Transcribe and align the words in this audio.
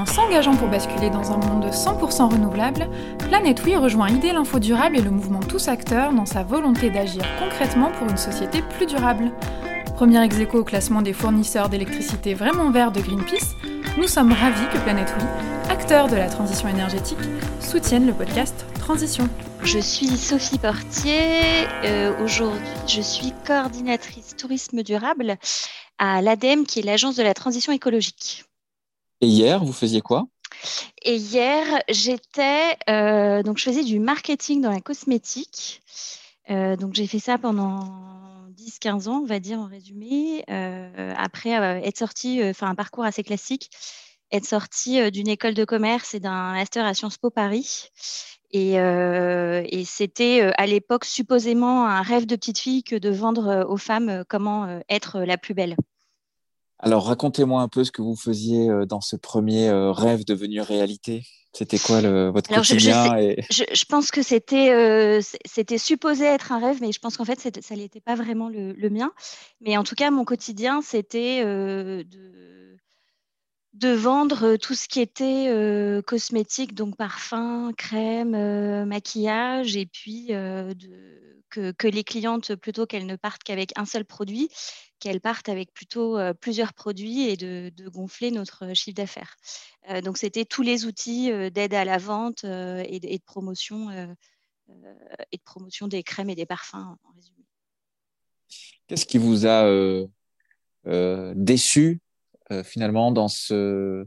En 0.00 0.06
s'engageant 0.06 0.56
pour 0.56 0.68
basculer 0.68 1.10
dans 1.10 1.30
un 1.30 1.36
monde 1.36 1.66
100% 1.66 2.32
renouvelable, 2.32 2.88
Planète 3.18 3.60
Oui 3.66 3.76
rejoint 3.76 4.08
Idée 4.08 4.32
l'Info 4.32 4.58
Durable 4.58 4.96
et 4.96 5.02
le 5.02 5.10
mouvement 5.10 5.40
Tous 5.40 5.68
Acteurs 5.68 6.14
dans 6.14 6.24
sa 6.24 6.42
volonté 6.42 6.88
d'agir 6.88 7.22
concrètement 7.38 7.90
pour 7.90 8.08
une 8.08 8.16
société 8.16 8.62
plus 8.62 8.86
durable. 8.86 9.30
Premier 9.96 10.24
ex 10.24 10.36
au 10.54 10.64
classement 10.64 11.02
des 11.02 11.12
fournisseurs 11.12 11.68
d'électricité 11.68 12.32
vraiment 12.32 12.70
verts 12.70 12.92
de 12.92 13.00
Greenpeace, 13.02 13.54
nous 13.98 14.08
sommes 14.08 14.32
ravis 14.32 14.66
que 14.72 14.78
Planète 14.78 15.14
Oui, 15.18 15.26
acteur 15.68 16.08
de 16.08 16.16
la 16.16 16.30
transition 16.30 16.70
énergétique, 16.70 17.18
soutienne 17.60 18.06
le 18.06 18.14
podcast 18.14 18.64
Transition. 18.78 19.28
Je 19.64 19.80
suis 19.80 20.16
Sophie 20.16 20.58
Portier. 20.58 21.66
Euh, 21.84 22.24
aujourd'hui, 22.24 22.58
je 22.88 23.02
suis 23.02 23.34
coordinatrice 23.46 24.34
tourisme 24.34 24.82
durable 24.82 25.36
à 25.98 26.22
l'ADEME, 26.22 26.64
qui 26.64 26.78
est 26.78 26.84
l'agence 26.84 27.16
de 27.16 27.22
la 27.22 27.34
transition 27.34 27.70
écologique. 27.70 28.46
Et 29.20 29.26
hier, 29.26 29.64
vous 29.64 29.72
faisiez 29.72 30.00
quoi? 30.00 30.26
Et 31.02 31.16
hier, 31.16 31.82
j'étais 31.88 32.76
euh, 32.88 33.42
donc 33.42 33.58
je 33.58 33.64
faisais 33.64 33.84
du 33.84 33.98
marketing 33.98 34.60
dans 34.60 34.70
la 34.70 34.80
cosmétique. 34.80 35.82
Euh, 36.50 36.76
donc 36.76 36.94
j'ai 36.94 37.06
fait 37.06 37.18
ça 37.18 37.38
pendant 37.38 37.80
10-15 38.56 39.08
ans, 39.08 39.20
on 39.22 39.26
va 39.26 39.40
dire 39.40 39.58
en 39.58 39.66
résumé. 39.66 40.44
après 40.48 41.50
être 41.50 41.98
sortie, 41.98 42.40
enfin 42.44 42.68
un 42.68 42.74
parcours 42.74 43.04
assez 43.04 43.22
classique, 43.22 43.70
être 44.32 44.46
sortie 44.46 45.10
d'une 45.10 45.28
école 45.28 45.54
de 45.54 45.64
commerce 45.64 46.14
et 46.14 46.20
d'un 46.20 46.52
master 46.52 46.84
à 46.84 46.94
Sciences 46.94 47.18
Po 47.18 47.30
Paris. 47.30 47.90
Euh, 48.54 49.62
et, 49.68 49.84
c'était 49.84 50.42
euh, 50.42 50.50
à 50.56 50.66
l'époque 50.66 51.04
supposément 51.04 51.86
un 51.86 52.02
rêve 52.02 52.26
de 52.26 52.34
petite 52.34 52.58
fille 52.58 52.82
que 52.82 52.96
de 52.96 53.10
vendre 53.10 53.48
euh, 53.48 53.64
aux 53.64 53.76
femmes 53.76 54.24
comment 54.28 54.80
être 54.88 55.20
la 55.20 55.38
plus 55.38 55.54
belle. 55.54 55.76
Alors 56.80 57.06
racontez-moi 57.06 57.62
un 57.62 57.68
peu 57.68 57.84
ce 57.84 57.92
que 57.92 58.02
vous 58.02 58.16
faisiez 58.16 58.68
dans 58.88 59.00
ce 59.00 59.16
premier 59.16 59.70
rêve 59.70 60.24
devenu 60.24 60.60
réalité. 60.60 61.24
C'était 61.52 61.78
quoi 61.78 62.00
le, 62.00 62.30
votre 62.30 62.48
quotidien 62.48 63.16
je, 63.50 63.84
pense 63.84 64.10
que 64.10 64.22
c'était 64.22 65.20
c'était 65.44 65.78
supposé 65.78 66.24
être 66.24 66.52
un 66.52 66.58
rêve, 66.58 66.78
mais 66.80 66.92
je 66.92 67.00
pense 67.00 67.16
qu'en 67.16 67.24
fait 67.24 67.60
ça 67.60 67.74
n'était 67.74 68.00
pas 68.00 68.14
vraiment 68.14 68.48
le, 68.48 68.72
le, 68.72 68.90
mien. 68.90 69.12
Mais 69.60 69.76
en 69.76 69.84
tout 69.84 69.94
cas, 69.94 70.10
mon 70.10 70.24
quotidien, 70.24 70.80
c'était 70.80 71.44
de 71.44 72.70
de 73.74 73.90
vendre 73.90 74.44
euh, 74.44 74.56
tout 74.56 74.74
ce 74.74 74.88
qui 74.88 75.00
était 75.00 75.46
euh, 75.48 76.02
cosmétique, 76.02 76.74
donc 76.74 76.96
parfum, 76.96 77.72
crème, 77.76 78.34
euh, 78.34 78.84
maquillage, 78.84 79.76
et 79.76 79.86
puis 79.86 80.28
que, 80.28 81.88
les 81.88 82.04
clientes, 82.04 82.54
plutôt 82.54 82.86
qu'elles 82.86 83.06
ne 83.06 83.16
partent 83.16 83.42
qu'avec 83.42 83.72
un 83.76 83.84
seul 83.84 84.04
produit, 84.04 84.48
qu'elles 85.00 85.20
partent 85.20 85.48
avec 85.48 85.72
plutôt 85.72 86.18
plusieurs 86.40 86.72
produits 86.72 87.28
et 87.28 87.36
de, 87.36 87.88
gonfler 87.88 88.30
notre 88.30 88.74
chiffre 88.74 88.96
d'affaires. 88.96 89.36
donc 90.04 90.18
c'était 90.18 90.44
tous 90.44 90.62
les 90.62 90.84
outils 90.84 91.30
d'aide 91.50 91.74
à 91.74 91.84
la 91.84 91.98
vente 91.98 92.44
et, 92.44 93.00
de 93.00 93.24
promotion 93.24 93.90
et 93.90 95.36
de 95.36 95.42
promotion 95.42 95.88
des 95.88 96.02
crèmes 96.02 96.30
et 96.30 96.34
des 96.34 96.46
parfums 96.46 96.74
en 96.74 97.12
résumé. 97.14 97.44
Qu'est-ce 98.86 99.06
qui 99.06 99.18
vous 99.18 99.46
a 99.46 99.66
déçu 101.34 102.00
finalement 102.64 103.10
dans, 103.10 103.28
ce, 103.28 104.06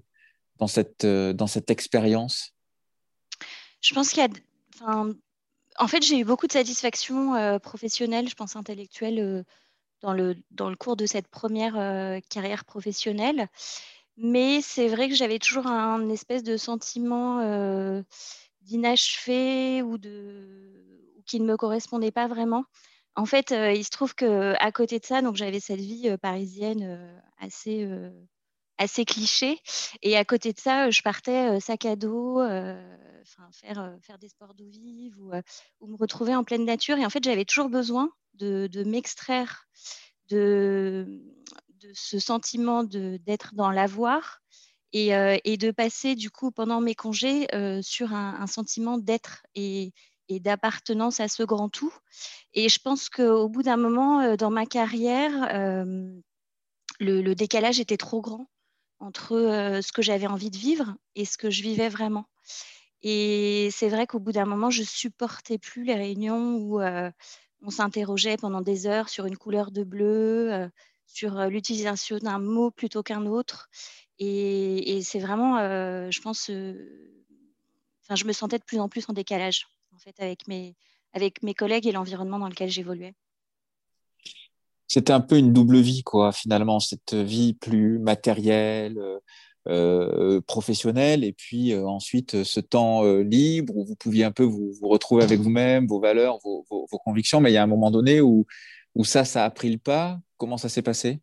dans, 0.57 0.67
cette, 0.67 1.05
dans 1.05 1.47
cette 1.47 1.71
expérience? 1.71 2.53
Je 3.83 3.93
pense 3.93 4.09
qu'il 4.09 4.19
y 4.19 4.25
a. 4.25 4.29
Enfin, 4.75 5.13
en 5.77 5.87
fait, 5.87 6.03
j'ai 6.03 6.19
eu 6.19 6.25
beaucoup 6.25 6.47
de 6.47 6.51
satisfaction 6.51 7.35
euh, 7.35 7.59
professionnelle, 7.59 8.29
je 8.29 8.35
pense 8.35 8.55
intellectuelle, 8.55 9.43
dans, 10.03 10.13
le, 10.13 10.35
dans 10.51 10.69
le 10.69 10.75
cours 10.75 10.95
de 10.95 11.07
cette 11.07 11.27
première 11.27 11.73
carrière 12.29 12.65
professionnelle. 12.65 13.47
Mais 14.17 14.61
c'est 14.61 14.87
vrai 14.87 15.09
que 15.09 15.15
j'avais 15.15 15.39
toujours 15.39 15.65
un 15.65 16.07
espèce 16.09 16.43
de 16.43 16.57
sentiment 16.57 17.39
d'inachevé 18.61 19.81
ou, 19.81 19.97
de, 19.97 21.11
ou 21.17 21.23
qui 21.25 21.39
ne 21.39 21.45
me 21.45 21.57
correspondait 21.57 22.11
pas 22.11 22.27
vraiment. 22.27 22.65
En 23.15 23.25
fait, 23.25 23.51
il 23.51 23.83
se 23.83 23.89
trouve 23.89 24.13
que 24.13 24.53
à 24.59 24.71
côté 24.71 24.99
de 24.99 25.05
ça, 25.05 25.21
j'avais 25.33 25.59
cette 25.59 25.79
vie 25.79 26.15
parisienne 26.21 27.21
assez 27.39 27.87
assez 28.77 29.05
cliché. 29.05 29.59
Et 30.01 30.17
à 30.17 30.25
côté 30.25 30.53
de 30.53 30.59
ça, 30.59 30.89
je 30.91 31.01
partais 31.01 31.59
sac 31.59 31.85
à 31.85 31.95
dos, 31.95 32.39
faire, 33.25 33.95
faire 34.01 34.17
des 34.17 34.29
sports 34.29 34.53
d'eau 34.53 34.67
vive 34.67 35.19
ou, 35.19 35.87
me 35.87 35.95
retrouver 35.95 36.35
en 36.35 36.43
pleine 36.43 36.65
nature. 36.65 36.97
Et 36.97 37.05
en 37.05 37.09
fait, 37.09 37.23
j'avais 37.23 37.45
toujours 37.45 37.69
besoin 37.69 38.09
de, 38.35 38.83
m'extraire 38.85 39.67
de, 40.29 41.21
ce 41.93 42.19
sentiment 42.19 42.83
d'être 42.83 43.55
dans 43.55 43.71
l'avoir 43.71 44.41
et, 44.93 45.09
et, 45.43 45.57
de 45.57 45.71
passer 45.71 46.15
du 46.15 46.29
coup 46.31 46.51
pendant 46.51 46.81
mes 46.81 46.95
congés 46.95 47.47
sur 47.81 48.13
un, 48.13 48.47
sentiment 48.47 48.97
d'être 48.97 49.45
et, 49.55 49.93
d'appartenance 50.29 51.19
à 51.19 51.27
ce 51.27 51.43
grand 51.43 51.69
tout. 51.69 51.93
Et 52.53 52.69
je 52.69 52.79
pense 52.79 53.09
qu'au 53.09 53.49
bout 53.49 53.63
d'un 53.63 53.77
moment 53.77 54.35
dans 54.35 54.49
ma 54.49 54.65
carrière, 54.65 55.47
le, 56.99 57.33
décalage 57.33 57.79
était 57.79 57.97
trop 57.97 58.21
grand 58.21 58.47
entre 58.99 59.35
euh, 59.35 59.81
ce 59.81 59.91
que 59.91 60.01
j'avais 60.01 60.27
envie 60.27 60.49
de 60.49 60.57
vivre 60.57 60.95
et 61.15 61.25
ce 61.25 61.37
que 61.37 61.49
je 61.49 61.61
vivais 61.61 61.89
vraiment. 61.89 62.25
Et 63.03 63.69
c'est 63.71 63.89
vrai 63.89 64.07
qu'au 64.07 64.19
bout 64.19 64.31
d'un 64.31 64.45
moment, 64.45 64.69
je 64.69 64.83
supportais 64.83 65.57
plus 65.57 65.83
les 65.83 65.95
réunions 65.95 66.55
où 66.55 66.81
euh, 66.81 67.11
on 67.61 67.69
s'interrogeait 67.69 68.37
pendant 68.37 68.61
des 68.61 68.87
heures 68.87 69.09
sur 69.09 69.25
une 69.25 69.37
couleur 69.37 69.71
de 69.71 69.83
bleu, 69.83 70.53
euh, 70.53 70.69
sur 71.05 71.45
l'utilisation 71.45 72.17
d'un 72.17 72.39
mot 72.39 72.71
plutôt 72.71 73.03
qu'un 73.03 73.25
autre. 73.25 73.69
Et, 74.19 75.01
c'est 75.03 75.19
vraiment, 75.19 75.59
je 75.59 76.21
pense, 76.21 76.49
enfin, 78.03 78.15
je 78.15 78.25
me 78.25 78.31
sentais 78.31 78.57
de 78.57 78.63
plus 78.63 78.79
en 78.79 78.87
plus 78.87 79.05
en 79.09 79.13
décalage 79.13 79.67
en 79.93 79.99
fait 79.99 80.15
avec 80.19 80.47
mes, 80.47 80.75
avec 81.13 81.43
mes 81.43 81.53
collègues 81.53 81.87
et 81.87 81.91
l'environnement 81.91 82.39
dans 82.39 82.47
lequel 82.47 82.69
j'évoluais 82.69 83.13
c'était 84.93 85.13
un 85.13 85.21
peu 85.21 85.37
une 85.37 85.53
double 85.53 85.79
vie, 85.79 86.03
quoi, 86.03 86.31
finalement, 86.31 86.79
cette 86.79 87.15
vie 87.15 87.53
plus 87.53 87.97
matérielle, 87.97 89.01
euh, 89.69 90.41
professionnelle, 90.41 91.23
et 91.23 91.31
puis 91.31 91.71
euh, 91.71 91.85
ensuite 91.85 92.43
ce 92.43 92.59
temps 92.59 93.05
euh, 93.05 93.21
libre 93.21 93.77
où 93.77 93.85
vous 93.85 93.95
pouviez 93.95 94.25
un 94.25 94.31
peu 94.33 94.43
vous, 94.43 94.73
retrouver 94.81 95.23
avec 95.23 95.39
vous-même, 95.39 95.87
vos 95.87 96.01
valeurs, 96.01 96.37
vos, 96.43 96.65
convictions. 97.05 97.39
Mais 97.39 97.49
il 97.49 97.53
y 97.53 97.57
a 97.57 97.63
un 97.63 97.67
moment 97.67 97.89
donné 97.89 98.19
où, 98.19 98.45
où 98.93 99.05
ça, 99.05 99.23
ça 99.23 99.45
a 99.45 99.49
pris 99.49 99.71
le 99.71 99.77
pas. 99.77 100.19
Comment 100.35 100.57
ça 100.57 100.67
s'est 100.67 100.81
passé? 100.81 101.21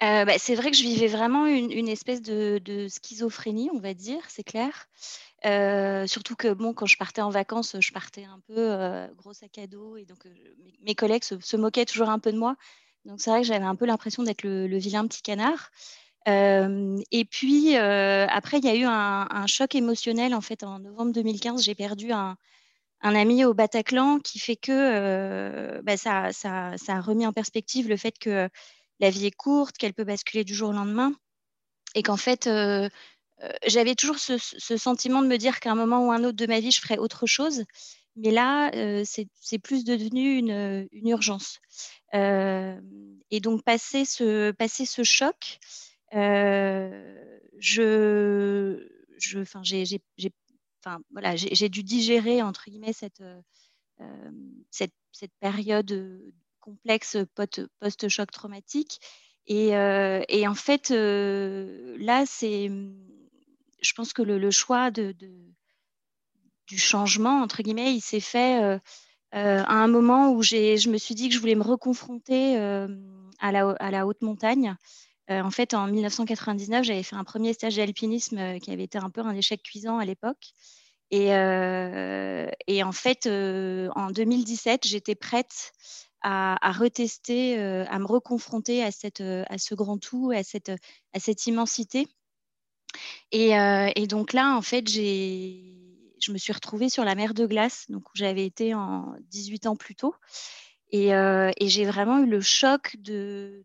Bah, 0.00 0.38
c'est 0.38 0.54
vrai 0.54 0.70
que 0.70 0.76
je 0.76 0.82
vivais 0.82 1.08
vraiment 1.08 1.46
une, 1.46 1.88
espèce 1.88 2.22
de, 2.22 2.86
schizophrénie, 2.88 3.70
on 3.72 3.80
va 3.80 3.94
dire, 3.94 4.20
c'est 4.28 4.44
clair. 4.44 4.86
Surtout 6.06 6.36
que 6.36 6.52
bon, 6.52 6.72
quand 6.72 6.86
je 6.86 6.98
partais 6.98 7.22
en 7.22 7.30
vacances, 7.30 7.74
je 7.80 7.92
partais 7.92 8.24
un 8.24 8.38
peu 8.46 9.08
gros 9.16 9.32
sac 9.32 9.58
à 9.58 9.66
dos 9.66 9.96
et 9.96 10.04
donc 10.04 10.18
mes, 10.84 10.94
collègues 10.94 11.24
se, 11.24 11.56
moquaient 11.56 11.86
toujours 11.86 12.10
un 12.10 12.20
peu 12.20 12.30
de 12.30 12.38
moi. 12.38 12.54
Donc 13.06 13.20
c'est 13.20 13.30
vrai 13.30 13.40
que 13.40 13.46
j'avais 13.46 13.64
un 13.64 13.74
peu 13.74 13.86
l'impression 13.86 14.22
d'être 14.22 14.44
le, 14.44 14.76
vilain 14.76 15.06
petit 15.06 15.22
canard. 15.22 15.70
Et 16.26 17.24
puis 17.30 17.76
après, 17.76 18.58
il 18.58 18.64
y 18.64 18.68
a 18.68 18.74
eu 18.74 18.84
un, 18.84 19.46
choc 19.46 19.74
émotionnel 19.74 20.34
en 20.34 20.40
fait 20.40 20.62
en 20.64 20.78
novembre 20.78 21.12
2015. 21.12 21.62
J'ai 21.62 21.74
perdu 21.74 22.12
un, 22.12 22.36
ami 23.00 23.44
au 23.44 23.54
Bataclan 23.54 24.18
qui 24.18 24.38
fait 24.38 24.56
que 24.56 25.80
bah, 25.82 25.96
ça, 25.96 26.30
a 26.88 27.00
remis 27.00 27.26
en 27.26 27.32
perspective 27.32 27.88
le 27.88 27.96
fait 27.96 28.18
que 28.18 28.48
la 29.00 29.10
vie 29.10 29.26
est 29.26 29.36
courte, 29.36 29.76
qu'elle 29.76 29.94
peut 29.94 30.04
basculer 30.04 30.44
du 30.44 30.54
jour 30.54 30.70
au 30.70 30.72
lendemain 30.72 31.12
et 31.94 32.02
qu'en 32.02 32.16
fait 32.16 32.48
j'avais 33.66 33.94
toujours 33.94 34.18
ce, 34.18 34.38
sentiment 34.76 35.22
de 35.22 35.26
me 35.26 35.36
dire 35.36 35.60
qu'à 35.60 35.72
un 35.72 35.74
moment 35.74 36.06
ou 36.06 36.12
un 36.12 36.24
autre 36.24 36.36
de 36.36 36.46
ma 36.46 36.60
vie, 36.60 36.70
je 36.70 36.80
ferais 36.80 36.98
autre 36.98 37.26
chose. 37.26 37.64
Mais 38.16 38.30
là, 38.30 38.70
c'est 39.04 39.58
plus 39.58 39.84
devenu 39.84 40.38
une, 40.38 40.88
urgence. 40.92 41.60
Et 42.12 43.40
donc, 43.40 43.62
passer 43.64 44.04
ce 44.04 45.02
choc, 45.02 45.58
je, 46.14 47.78
j'ai 49.18 50.30
voilà, 51.10 51.34
dû 51.34 51.82
digérer, 51.82 52.42
entre 52.42 52.64
guillemets, 52.68 52.92
cette, 52.92 53.22
cette, 54.70 54.92
cette, 55.12 55.32
période 55.40 56.22
complexe 56.60 57.16
post-choc 57.80 58.30
traumatique. 58.30 59.00
Et, 59.46 59.74
en 59.76 60.54
fait, 60.54 60.90
là, 60.90 62.24
c'est 62.26 62.70
je 63.84 63.92
pense 63.92 64.12
que 64.12 64.22
le, 64.22 64.50
choix 64.50 64.90
du 64.90 66.78
changement, 66.78 67.42
entre 67.42 67.62
guillemets, 67.62 67.94
il 67.94 68.00
s'est 68.00 68.20
fait 68.20 68.62
euh, 68.62 68.78
euh, 69.34 69.62
à 69.66 69.74
un 69.74 69.88
moment 69.88 70.32
où 70.32 70.42
je 70.42 70.88
me 70.88 70.98
suis 70.98 71.14
dit 71.14 71.28
que 71.28 71.34
je 71.34 71.40
voulais 71.40 71.54
me 71.54 71.62
reconfronter 71.62 72.58
euh, 72.58 72.88
à, 73.38 73.52
la, 73.52 74.06
haute 74.06 74.22
montagne. 74.22 74.76
En 75.28 75.50
fait, 75.50 75.74
en 75.74 75.86
1999, 75.86 76.84
j'avais 76.84 77.02
fait 77.02 77.16
un 77.16 77.24
premier 77.24 77.52
stage 77.52 77.76
d'alpinisme 77.76 78.58
qui 78.60 78.70
avait 78.70 78.84
été 78.84 78.98
un 78.98 79.10
peu 79.10 79.20
un 79.22 79.34
échec 79.34 79.62
cuisant 79.62 79.98
à 79.98 80.04
l'époque. 80.04 80.52
Et, 81.10 81.28
et, 81.28 82.82
en 82.82 82.92
fait, 82.92 83.26
en 83.26 84.10
2017, 84.10 84.86
j'étais 84.86 85.14
prête 85.14 85.72
à, 86.22 86.72
retester, 86.72 87.58
à 87.58 87.98
me 87.98 88.06
reconfronter 88.06 88.82
à, 88.82 88.90
cette, 88.90 89.20
à 89.22 89.58
ce 89.58 89.74
grand 89.74 89.98
tout, 89.98 90.32
à 90.34 90.42
cette, 90.42 90.72
à 91.12 91.20
cette 91.20 91.46
immensité 91.46 92.08
Et, 93.32 94.06
donc 94.06 94.32
là, 94.32 94.56
en 94.56 94.62
fait, 94.62 94.88
je 94.88 96.32
me 96.32 96.38
suis 96.38 96.52
retrouvée 96.52 96.88
sur 96.88 97.04
la 97.04 97.14
mer 97.14 97.34
de 97.34 97.46
glace, 97.46 97.86
donc 97.88 98.08
où 98.08 98.12
j'avais 98.14 98.44
été 98.44 98.74
en 98.74 99.14
18 99.30 99.66
ans 99.66 99.76
plus 99.76 99.94
tôt. 99.94 100.14
Et, 100.90 101.14
euh, 101.14 101.50
j'ai 101.60 101.84
vraiment 101.84 102.18
eu 102.20 102.26
le 102.26 102.40
choc 102.40 102.96
de, 102.98 103.64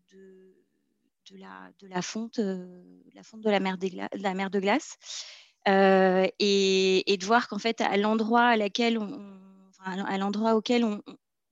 de, 1.30 1.38
la, 1.38 1.70
de 1.80 1.88
la, 1.88 2.02
fonte, 2.02 2.38
euh, 2.38 2.82
la 3.14 3.22
fonte 3.22 3.42
de 3.42 3.50
la 3.50 3.60
mer, 3.60 3.78
de, 3.78 3.88
la 4.14 4.34
mer 4.34 4.50
de 4.50 4.60
glace. 4.60 4.96
Euh, 5.68 6.26
et, 6.38 7.12
et, 7.12 7.16
de 7.18 7.24
voir 7.24 7.48
qu'en 7.48 7.58
fait, 7.58 7.80
à 7.82 7.96
l'endroit 7.96 8.44
à 8.44 8.56
laquelle 8.56 8.98
on, 8.98 9.20
à 9.84 10.16
l'endroit 10.16 10.54
auquel 10.54 10.84
on, 10.84 11.02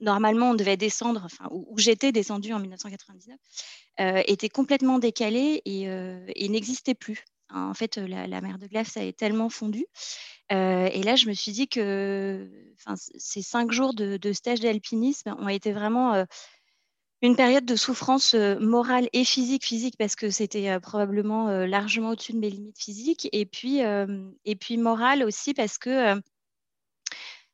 normalement 0.01 0.51
on 0.51 0.55
devait 0.55 0.79
descendre, 0.79 1.23
enfin 1.25 1.47
où, 1.51 1.77
j'étais 1.79 2.11
descendue 2.11 2.55
en 2.55 2.59
1999, 2.59 3.37
euh, 4.01 4.23
était 4.27 4.49
complètement 4.49 4.99
décalé 4.99 5.61
et, 5.67 5.83
et 5.83 6.49
n'existait 6.49 6.95
plus. 6.95 7.25
En 7.51 7.75
fait, 7.75 7.97
la, 7.97 8.41
mer 8.41 8.59
de 8.59 8.67
glace 8.67 8.97
avait 8.97 9.13
tellement 9.13 9.51
fondu 9.51 9.85
et 10.51 11.03
là, 11.03 11.15
je 11.17 11.29
me 11.29 11.35
suis 11.35 11.53
dit 11.53 11.69
que 11.69 12.51
ces 12.95 13.43
cinq 13.43 13.73
jours 13.73 13.93
de, 13.93 14.17
de 14.17 14.33
stage 14.33 14.61
d'alpinisme 14.61 15.37
ont 15.39 15.49
été 15.49 15.73
vraiment 15.73 16.25
une 17.23 17.37
période 17.37 17.65
de 17.65 17.76
souffrance 17.76 18.35
morale 18.35 19.09
et 19.12 19.25
physique. 19.25 19.65
Physique 19.65 19.97
parce 19.99 20.15
que 20.15 20.31
c'était 20.31 20.79
probablement 20.81 21.49
largement 21.67 22.11
au-dessus 22.11 22.32
de 22.32 22.38
mes 22.38 22.50
limites 22.50 22.79
physiques. 22.79 23.29
Et 23.32 23.47
puis, 23.47 23.81
et 24.44 24.56
puis 24.56 24.76
morale 24.76 25.25
aussi 25.25 25.55
parce 25.55 25.79
que 25.79 26.20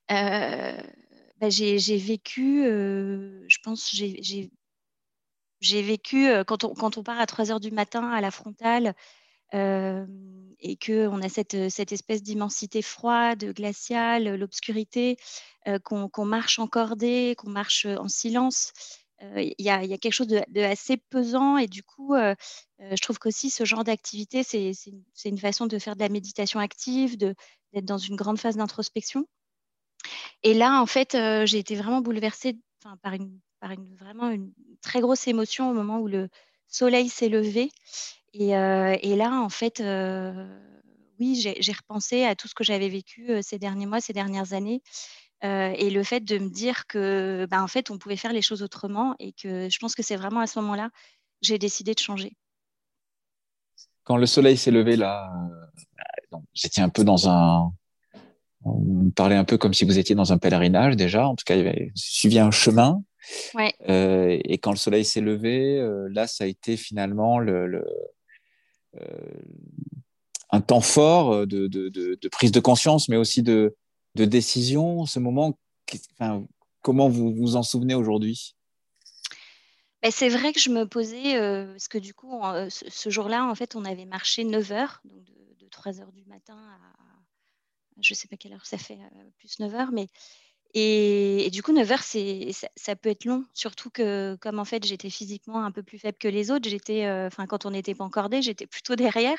bah, 0.08 1.48
j'ai 1.48 1.96
vécu, 1.96 2.64
je 2.64 3.58
pense, 3.62 3.90
j'ai 5.60 5.82
vécu 5.82 6.28
quand 6.46 6.64
on, 6.64 6.74
quand 6.74 6.98
on 6.98 7.02
part 7.02 7.20
à 7.20 7.26
3 7.26 7.50
heures 7.50 7.60
du 7.60 7.70
matin 7.70 8.10
à 8.10 8.20
la 8.20 8.30
frontale 8.30 8.94
euh, 9.54 10.06
et 10.60 10.76
qu'on 10.76 11.22
a 11.22 11.28
cette, 11.28 11.68
cette 11.70 11.92
espèce 11.92 12.22
d'immensité 12.22 12.82
froide, 12.82 13.44
glaciale, 13.54 14.34
l'obscurité, 14.36 15.16
qu'on 15.84 16.24
marche 16.24 16.58
en 16.58 16.66
cordée, 16.66 17.34
qu'on 17.36 17.50
marche 17.50 17.86
en 17.86 18.08
silence. 18.08 18.72
Il 19.36 19.54
y, 19.58 19.70
a 19.70 19.98
quelque 19.98 20.12
chose 20.12 20.26
de, 20.26 20.60
assez 20.60 20.96
pesant 20.96 21.56
et 21.56 21.66
du 21.66 21.82
coup, 21.82 22.14
euh, 22.14 22.34
je 22.80 23.00
trouve 23.00 23.18
qu'aussi 23.18 23.50
ce 23.50 23.64
genre 23.64 23.84
d'activité, 23.84 24.42
c'est 24.42 24.72
une, 25.24 25.38
façon 25.38 25.66
de 25.66 25.78
faire 25.78 25.94
de 25.94 26.00
la 26.00 26.08
méditation 26.08 26.60
active, 26.60 27.16
d'être 27.16 27.36
dans 27.84 27.98
une 27.98 28.16
grande 28.16 28.38
phase 28.38 28.56
d'introspection. 28.56 29.26
Et 30.42 30.54
là, 30.54 30.80
en 30.80 30.86
fait, 30.86 31.16
j'ai 31.46 31.58
été 31.58 31.74
vraiment 31.76 32.00
bouleversée 32.00 32.58
par, 33.02 33.14
une, 33.14 33.40
par 33.60 33.70
une, 33.70 33.94
vraiment 33.96 34.30
une 34.30 34.52
très 34.82 35.00
grosse 35.00 35.26
émotion 35.26 35.70
au 35.70 35.74
moment 35.74 36.00
où 36.00 36.08
le 36.08 36.28
soleil 36.68 37.08
s'est 37.08 37.28
levé 37.28 37.70
et, 38.34 38.56
euh, 38.56 38.96
là, 39.16 39.40
en 39.40 39.48
fait, 39.48 39.80
euh, 39.80 40.44
oui, 41.20 41.36
j'ai 41.36 41.72
repensé 41.72 42.24
à 42.24 42.34
tout 42.34 42.48
ce 42.48 42.54
que 42.54 42.64
j'avais 42.64 42.88
vécu 42.88 43.30
euh, 43.30 43.40
ces 43.42 43.58
derniers 43.58 43.86
mois, 43.86 44.00
ces 44.00 44.12
dernières 44.12 44.52
années. 44.52 44.82
Euh, 45.44 45.74
et 45.76 45.90
le 45.90 46.02
fait 46.02 46.20
de 46.20 46.38
me 46.38 46.48
dire 46.48 46.86
que, 46.86 47.46
bah, 47.50 47.62
en 47.62 47.66
fait, 47.66 47.90
on 47.90 47.98
pouvait 47.98 48.16
faire 48.16 48.32
les 48.32 48.40
choses 48.40 48.62
autrement 48.62 49.14
et 49.18 49.32
que 49.32 49.68
je 49.68 49.78
pense 49.78 49.94
que 49.94 50.02
c'est 50.02 50.16
vraiment 50.16 50.40
à 50.40 50.46
ce 50.46 50.58
moment-là 50.60 50.88
que 50.88 51.46
j'ai 51.46 51.58
décidé 51.58 51.92
de 51.92 51.98
changer. 51.98 52.34
Quand 54.04 54.16
le 54.16 54.26
soleil 54.26 54.56
s'est 54.56 54.70
levé, 54.70 54.96
là, 54.96 55.30
euh, 56.32 56.36
vous 56.36 56.40
étiez 56.64 56.82
un 56.82 56.88
peu 56.88 57.04
dans 57.04 57.28
un. 57.28 57.72
On 58.64 59.10
parlait 59.10 59.36
un 59.36 59.44
peu 59.44 59.58
comme 59.58 59.74
si 59.74 59.84
vous 59.84 59.98
étiez 59.98 60.14
dans 60.14 60.32
un 60.32 60.38
pèlerinage 60.38 60.96
déjà. 60.96 61.26
En 61.26 61.36
tout 61.36 61.44
cas, 61.44 61.56
il 61.56 61.66
avait 61.66 61.92
suivi 61.94 62.38
un 62.38 62.50
chemin. 62.50 63.02
Ouais. 63.54 63.74
Euh, 63.88 64.38
et 64.44 64.56
quand 64.56 64.70
le 64.70 64.78
soleil 64.78 65.04
s'est 65.04 65.20
levé, 65.20 65.86
là, 66.10 66.26
ça 66.26 66.44
a 66.44 66.46
été 66.46 66.78
finalement 66.78 67.38
le, 67.38 67.66
le 67.66 67.84
un 70.50 70.60
temps 70.60 70.80
fort 70.80 71.46
de, 71.46 71.66
de, 71.66 71.88
de, 71.88 72.16
de, 72.20 72.28
prise 72.28 72.52
de 72.52 72.60
conscience, 72.60 73.08
mais 73.08 73.16
aussi 73.16 73.42
de, 73.42 73.74
de 74.14 74.24
décision. 74.24 75.06
Ce 75.06 75.18
moment, 75.18 75.58
comment 76.82 77.08
vous 77.08 77.34
vous 77.34 77.56
en 77.56 77.62
souvenez 77.62 77.94
aujourd'hui? 77.94 78.54
Ben, 80.02 80.10
c'est 80.10 80.28
vrai 80.28 80.52
que 80.52 80.60
je 80.60 80.68
me 80.68 80.84
posais, 80.84 81.36
euh, 81.36 81.72
parce 81.72 81.88
que 81.88 81.96
du 81.96 82.12
coup, 82.12 82.38
euh, 82.44 82.68
ce, 82.68 83.08
jour-là, 83.08 83.46
en 83.46 83.54
fait, 83.54 83.74
on 83.74 83.86
avait 83.86 84.04
marché 84.04 84.44
9 84.44 84.72
heures, 84.72 85.00
donc 85.04 85.24
de, 85.24 85.64
de 85.64 85.68
3 85.70 86.00
heures 86.00 86.12
du 86.12 86.26
matin 86.26 86.58
à, 86.58 86.94
je 88.00 88.12
ne 88.12 88.16
sais 88.16 88.28
pas 88.28 88.36
quelle 88.36 88.52
heure 88.52 88.66
ça 88.66 88.76
fait, 88.76 88.98
euh, 88.98 89.30
plus 89.38 89.58
9 89.60 89.74
heures, 89.74 89.92
mais 89.92 90.08
et, 90.76 91.50
du 91.52 91.62
coup, 91.62 91.72
9 91.72 91.88
heures, 91.92 92.02
ça, 92.02 92.96
peut 92.96 93.08
être 93.08 93.24
long, 93.26 93.44
surtout 93.54 93.90
que 93.90 94.36
comme 94.40 94.58
en 94.58 94.64
fait 94.64 94.84
j'étais 94.84 95.08
physiquement 95.08 95.64
un 95.64 95.70
peu 95.70 95.84
plus 95.84 96.00
faible 96.00 96.18
que 96.18 96.26
les 96.26 96.50
autres, 96.50 96.68
j'étais, 96.68 97.08
enfin 97.08 97.44
euh, 97.44 97.46
quand 97.46 97.64
on 97.64 97.70
n'était 97.70 97.94
pas 97.94 98.02
encordé, 98.02 98.42
j'étais 98.42 98.66
plutôt 98.66 98.96
derrière 99.16 99.38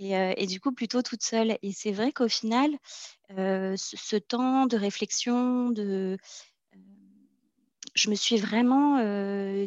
et, 0.00 0.16
euh, 0.16 0.32
et, 0.36 0.46
du 0.46 0.58
coup 0.58 0.72
plutôt 0.72 1.02
toute 1.02 1.22
seule. 1.22 1.56
Et 1.62 1.70
c'est 1.72 1.92
vrai 1.92 2.10
qu'au 2.10 2.28
final, 2.28 2.72
euh, 3.38 3.76
ce, 3.76 3.96
ce, 3.96 4.16
temps 4.16 4.66
de 4.66 4.76
réflexion, 4.76 5.70
de, 5.70 6.18
je 7.94 8.10
me 8.10 8.16
suis 8.16 8.38
vraiment 8.38 8.98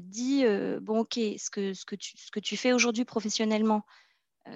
dit 0.01 0.43
bon 0.81 0.99
ok, 0.99 1.13
ce 1.13 1.49
que, 1.49 1.73
ce 1.73 1.85
que 1.85 1.95
tu, 1.95 2.17
ce 2.17 2.29
que 2.29 2.41
tu 2.41 2.57
fais 2.57 2.73
aujourd'hui 2.73 3.05
professionnellement, 3.05 3.85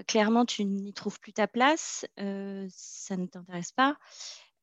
clairement 0.08 0.46
tu 0.46 0.66
n'y 0.66 0.94
trouves 0.94 1.20
plus 1.22 1.34
ta 1.34 1.48
place, 1.48 2.06
ça 2.18 3.16
ne 3.16 3.28
t'intéresse 3.28 3.72
pas. 3.72 3.98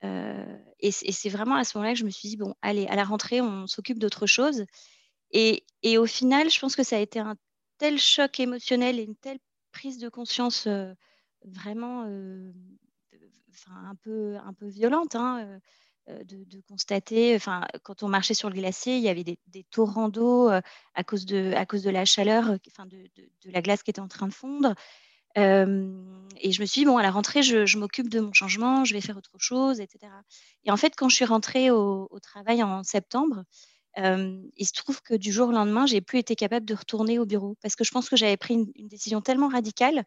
Et 0.02 0.92
c'est 0.92 1.28
vraiment 1.28 1.56
à 1.56 1.64
ce 1.64 1.76
moment-là 1.76 1.94
que 1.94 1.98
je 1.98 2.04
me 2.04 2.10
suis 2.10 2.28
dit, 2.28 2.36
bon, 2.36 2.54
allez, 2.62 2.86
à 2.86 2.96
la 2.96 3.04
rentrée, 3.04 3.40
on 3.40 3.66
s'occupe 3.66 3.98
d'autre 3.98 4.26
chose. 4.26 4.64
Et, 5.32 5.64
et, 5.82 5.98
au 5.98 6.06
final, 6.06 6.50
je 6.50 6.60
pense 6.60 6.76
que 6.76 6.84
ça 6.84 6.96
a 6.96 7.00
été 7.00 7.18
un 7.18 7.36
tel 7.78 7.98
choc 7.98 8.38
émotionnel 8.38 8.98
et 9.00 9.02
une 9.02 9.16
telle 9.16 9.38
prise 9.72 9.98
de 9.98 10.08
conscience 10.08 10.68
vraiment 11.44 12.04
euh, 12.06 12.52
un, 13.70 13.94
peu, 13.96 14.36
un 14.36 14.52
peu 14.52 14.66
violente. 14.66 15.14
Hein, 15.14 15.60
de, 16.08 16.60
constater, 16.68 17.36
quand 17.82 18.04
on 18.04 18.08
marchait 18.08 18.34
sur 18.34 18.48
le 18.48 18.54
glacier, 18.54 18.96
il 18.96 19.02
y 19.02 19.08
avait 19.08 19.24
des, 19.24 19.64
torrents 19.70 20.08
d'eau 20.08 20.48
à, 20.48 21.04
cause 21.04 21.26
de, 21.26 21.52
à 21.54 21.66
cause 21.66 21.82
de 21.82 21.90
la 21.90 22.04
chaleur, 22.04 22.52
de, 22.52 22.86
de, 22.86 23.28
de, 23.42 23.50
la 23.50 23.60
glace 23.60 23.82
qui 23.82 23.90
était 23.90 24.00
en 24.00 24.08
train 24.08 24.28
de 24.28 24.32
fondre. 24.32 24.74
Et 25.36 26.52
je 26.52 26.60
me 26.60 26.66
suis 26.66 26.82
dit, 26.82 26.84
bon, 26.84 26.98
à 26.98 27.02
la 27.02 27.10
rentrée, 27.10 27.42
je, 27.42 27.78
m'occupe 27.78 28.08
de 28.08 28.20
mon 28.20 28.32
changement, 28.32 28.84
je 28.84 28.94
vais 28.94 29.00
faire 29.00 29.16
autre 29.16 29.32
chose, 29.38 29.80
etc. 29.80 30.12
Et 30.64 30.70
en 30.70 30.76
fait, 30.76 30.94
quand 30.96 31.08
je 31.08 31.16
suis 31.16 31.24
rentrée 31.24 31.70
au, 31.70 32.08
travail 32.22 32.62
en 32.62 32.82
septembre, 32.82 33.44
il 33.96 34.66
se 34.66 34.72
trouve 34.72 35.00
que 35.02 35.14
du 35.14 35.32
jour 35.32 35.48
au 35.48 35.52
lendemain, 35.52 35.86
j'ai 35.86 36.00
plus 36.00 36.18
été 36.18 36.36
capable 36.36 36.66
de 36.66 36.74
retourner 36.74 37.18
au 37.18 37.26
bureau 37.26 37.56
parce 37.62 37.76
que 37.76 37.84
je 37.84 37.90
pense 37.90 38.08
que 38.08 38.16
j'avais 38.16 38.36
pris 38.36 38.54
une, 38.74 38.88
décision 38.88 39.20
tellement 39.20 39.48
radicale 39.48 40.04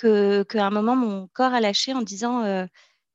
qu'à 0.00 0.66
un 0.66 0.70
moment, 0.70 0.96
mon 0.96 1.28
corps 1.28 1.52
a 1.52 1.60
lâché 1.60 1.92
en 1.92 2.02
disant 2.02 2.44
euh, 2.44 2.66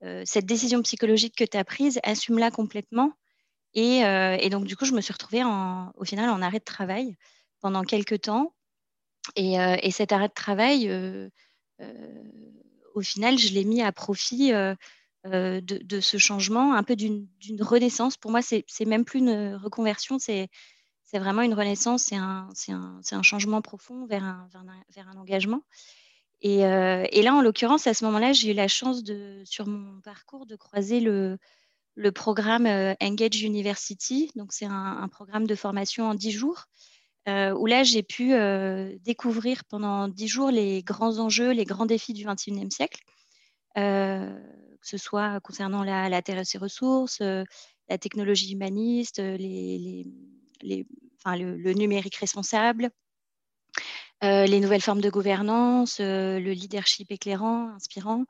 euh, 0.04 0.24
cette 0.26 0.46
décision 0.46 0.82
psychologique 0.82 1.36
que 1.36 1.46
tu 1.46 1.58
as 1.58 1.64
prise, 1.64 2.00
assume-la 2.04 2.52
complètement. 2.52 3.14
Et, 3.74 4.06
euh, 4.06 4.38
et, 4.40 4.50
donc, 4.50 4.66
du 4.66 4.76
coup, 4.76 4.86
je 4.86 4.94
me 4.94 5.02
suis 5.02 5.14
retrouvée 5.14 5.44
en, 5.44 5.92
au 5.96 6.04
final 6.04 6.30
en 6.30 6.42
arrêt 6.42 6.60
de 6.60 6.64
travail 6.64 7.16
pendant 7.62 7.84
quelques 7.84 8.22
temps. 8.22 8.54
Et, 9.36 9.60
euh, 9.60 9.78
et, 9.82 9.92
cet 9.92 10.12
arrêt 10.12 10.28
de 10.28 10.34
travail, 10.34 10.90
euh, 10.90 11.30
euh, 11.82 12.24
au 12.94 13.02
final, 13.02 13.38
je 13.38 13.54
l'ai 13.54 13.64
mis 13.64 13.82
à 13.82 13.92
profit 13.92 14.52
de, 14.52 16.00
ce 16.02 16.18
changement, 16.18 16.74
un 16.74 16.84
peu 16.84 16.96
d'une 16.96 17.28
renaissance. 17.60 18.18
Pour 18.18 18.32
moi, 18.32 18.42
c'est 18.42 18.86
même 18.86 19.06
plus 19.06 19.20
une 19.20 19.56
reconversion, 19.56 20.20
c'est 20.20 20.50
vraiment 21.14 21.42
une 21.42 21.54
renaissance, 21.54 22.04
c'est 22.04 22.16
un, 22.16 23.22
changement 23.24 23.62
profond 23.62 24.06
vers 24.06 24.24
un, 24.24 25.18
engagement. 25.18 25.64
Et, 26.42 26.60
là, 26.60 27.34
en 27.34 27.42
l'occurrence, 27.42 27.88
à 27.88 27.94
ce 27.94 28.06
moment-là, 28.06 28.34
j'ai 28.34 28.52
eu 28.52 28.54
la 28.54 28.68
chance 28.68 29.02
sur 29.46 29.66
mon 29.68 30.02
parcours 30.02 30.46
de 30.46 30.56
croiser 30.56 31.00
le, 31.00 31.40
programme 32.14 32.68
Engage 33.02 33.42
University. 33.42 34.30
Donc, 34.36 34.54
c'est 34.54 34.66
un, 34.66 34.98
un, 35.02 35.08
programme 35.08 35.48
de 35.48 35.56
formation 35.56 36.10
en 36.10 36.14
10 36.14 36.32
jours 36.32 36.66
euh, 37.28 37.54
où 37.54 37.66
là, 37.66 37.84
j'ai 37.84 38.04
pu 38.04 38.34
euh, 38.34 38.98
découvrir 39.02 39.64
pendant 39.66 40.10
dix 40.10 40.28
jours 40.28 40.52
les 40.52 40.84
grands 40.84 41.20
enjeux, 41.20 41.52
les 41.52 41.64
grands 41.64 41.86
défis 41.86 42.14
du 42.14 42.26
XXIe 42.26 42.70
siècle, 42.70 43.02
euh, 43.78 44.38
que 44.82 44.88
ce 44.88 44.98
soit 44.98 45.40
concernant 45.40 45.84
la, 45.84 46.22
Terre 46.22 46.40
et 46.40 46.46
ses 46.46 46.58
ressources, 46.58 47.22
la 47.22 47.98
technologie 47.98 48.52
humaniste, 48.52 49.20
le, 49.20 50.04
numérique 51.74 52.18
responsable, 52.18 52.90
les 54.22 54.60
nouvelles 54.60 54.82
formes 54.82 55.02
de 55.02 55.10
gouvernance, 55.10 56.00
le 56.00 56.52
leadership 56.52 57.10
éclairant, 57.12 57.70
inspirant. 57.70 58.26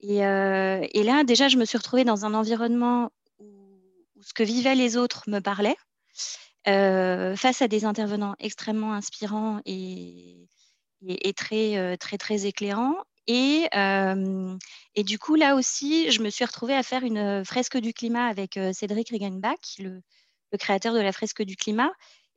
Et, 0.00 0.18
là, 0.18 1.22
déjà, 1.22 1.46
je 1.46 1.56
me 1.56 1.64
suis 1.64 1.78
retrouvée 1.78 2.04
dans 2.04 2.24
un 2.24 2.34
environnement 2.34 3.12
où, 3.38 3.80
ce 4.20 4.34
que 4.34 4.42
vivaient 4.42 4.74
les 4.74 4.96
autres 4.96 5.22
me 5.28 5.38
parlait 5.38 5.76
face 6.66 7.62
à 7.62 7.68
des 7.68 7.84
intervenants 7.84 8.34
extrêmement 8.38 8.92
inspirants 8.92 9.60
et, 9.66 10.48
très, 11.36 11.76
euh, 11.76 11.96
très, 11.96 12.18
très 12.18 12.46
éclairants. 12.46 12.96
Et, 13.26 13.68
euh, 13.74 14.56
et, 14.94 15.02
du 15.02 15.18
coup, 15.18 15.34
là 15.34 15.54
aussi, 15.54 16.10
je 16.10 16.22
me 16.22 16.30
suis 16.30 16.44
retrouvée 16.44 16.74
à 16.74 16.82
faire 16.82 17.04
une 17.04 17.44
fresque 17.44 17.78
du 17.78 17.94
climat 17.94 18.26
avec 18.26 18.58
Cédric 18.72 19.10
Regenbach, 19.10 19.78
le, 19.78 20.02
créateur 20.58 20.94
de 20.94 21.00
la 21.00 21.12
fresque 21.12 21.42
du 21.42 21.56
climat. 21.56 21.90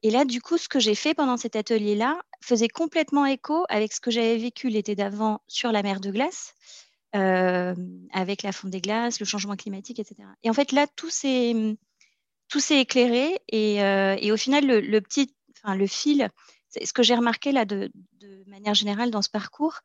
Et 0.04 0.12
là, 0.12 0.26
du 0.26 0.42
coup, 0.42 0.58
ce 0.58 0.70
que 0.70 0.80
j'ai 0.80 0.96
fait 0.96 1.14
pendant 1.14 1.38
cet 1.38 1.56
atelier-là 1.56 2.20
faisait 2.42 2.68
complètement 2.68 3.26
écho 3.26 3.66
avec 3.70 3.94
ce 3.94 4.00
que 4.00 4.12
j'avais 4.12 4.38
vécu 4.38 4.70
l'été 4.70 4.96
d'avant 4.96 5.42
sur 5.48 5.72
la 5.72 5.84
mer 5.84 6.00
de 6.00 6.12
glace, 6.12 6.54
euh, 7.16 7.74
avec 8.14 8.44
la 8.44 8.52
fonte 8.52 8.72
des 8.72 8.82
glaces, 8.82 9.20
le 9.20 9.26
changement 9.26 9.56
climatique, 9.56 10.00
etc. 10.00 10.16
Et 10.44 10.50
en 10.50 10.54
fait, 10.54 10.72
là, 10.72 10.88
tout 10.96 11.10
s'est, 11.10 11.54
tout 12.48 12.60
s'est 12.60 12.80
éclairé 12.80 13.40
et, 13.50 13.84
euh, 13.84 14.34
au 14.34 14.38
final, 14.38 14.66
le, 14.66 15.02
petit, 15.02 15.34
enfin, 15.58 15.76
le 15.76 15.88
fil, 15.88 16.30
ce 16.70 16.94
que 16.94 17.04
j'ai 17.04 17.16
remarqué 17.16 17.52
là 17.52 17.66
de, 17.66 17.92
manière 18.48 18.74
générale 18.74 19.12
dans 19.12 19.22
ce 19.22 19.30
parcours, 19.30 19.80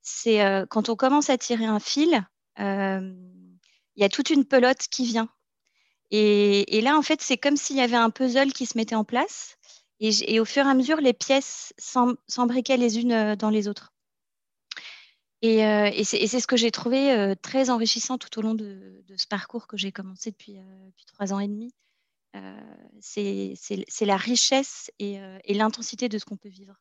c'est 0.00 0.42
euh, 0.42 0.66
quand 0.68 0.88
on 0.88 0.96
commence 0.96 1.30
à 1.30 1.38
tirer 1.38 1.66
un 1.66 1.80
fil, 1.80 2.24
il 2.58 4.02
y 4.02 4.04
a 4.04 4.08
toute 4.08 4.30
une 4.30 4.44
pelote 4.44 4.86
qui 4.90 5.04
vient. 5.04 5.28
Et, 6.10 6.80
là, 6.80 6.96
en 6.96 7.02
fait, 7.02 7.20
c'est 7.22 7.36
comme 7.36 7.56
s'il 7.56 7.76
y 7.76 7.80
avait 7.80 7.96
un 7.96 8.10
puzzle 8.10 8.52
qui 8.52 8.66
se 8.66 8.78
mettait 8.78 8.94
en 8.94 9.04
place. 9.04 9.56
Et, 10.00 10.38
au 10.38 10.44
fur 10.44 10.64
et 10.64 10.70
à 10.70 10.74
mesure, 10.74 10.98
les 10.98 11.12
pièces 11.12 11.72
s'embriquaient 12.28 12.76
les 12.76 12.98
unes 12.98 13.12
euh, 13.12 13.36
dans 13.36 13.50
les 13.50 13.68
autres. 13.68 13.92
Et, 15.42 15.66
euh, 15.66 15.90
c'est 16.04 16.26
ce 16.26 16.46
que 16.46 16.56
j'ai 16.56 16.70
trouvé 16.70 17.10
euh, 17.10 17.34
très 17.34 17.68
enrichissant 17.68 18.18
tout 18.18 18.38
au 18.38 18.42
long 18.42 18.54
de, 18.54 19.02
ce 19.16 19.26
parcours 19.26 19.66
que 19.66 19.76
j'ai 19.76 19.92
commencé 19.92 20.30
depuis, 20.30 20.58
trois 21.06 21.32
ans 21.32 21.40
et 21.40 21.48
demi. 21.48 21.72
C'est 23.00 23.56
la 24.02 24.16
richesse 24.16 24.90
et 24.98 25.18
l'intensité 25.48 26.08
de 26.08 26.18
ce 26.18 26.24
qu'on 26.24 26.36
peut 26.36 26.48
vivre. 26.48 26.74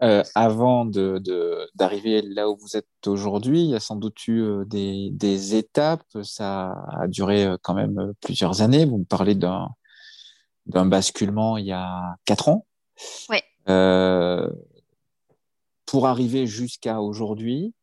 Euh, 0.00 0.22
avant 0.36 0.84
d'arriver 0.84 2.22
de, 2.22 2.34
là 2.34 2.48
où 2.48 2.56
vous 2.56 2.76
êtes 2.76 2.86
aujourd'hui, 3.06 3.62
il 3.62 3.70
y 3.70 3.74
a 3.74 3.80
sans 3.80 3.96
doute 3.96 4.28
eu 4.28 4.42
euh, 4.42 4.64
des, 4.64 5.10
des, 5.10 5.56
étapes. 5.56 6.04
Ça 6.22 6.70
a 6.92 7.08
duré 7.08 7.44
euh, 7.44 7.56
quand 7.60 7.74
même 7.74 8.12
plusieurs 8.20 8.62
années. 8.62 8.84
Vous 8.84 8.98
me 8.98 9.04
parlez 9.04 9.34
d'un 9.34 9.74
basculement 10.66 11.56
il 11.56 11.66
y 11.66 11.72
a 11.72 12.16
quatre 12.26 12.48
ans. 12.48 12.64
Ouais. 13.28 13.42
pour 15.86 16.06
arriver 16.06 16.46
jusqu'à 16.46 17.00
aujourd'hui, 17.00 17.74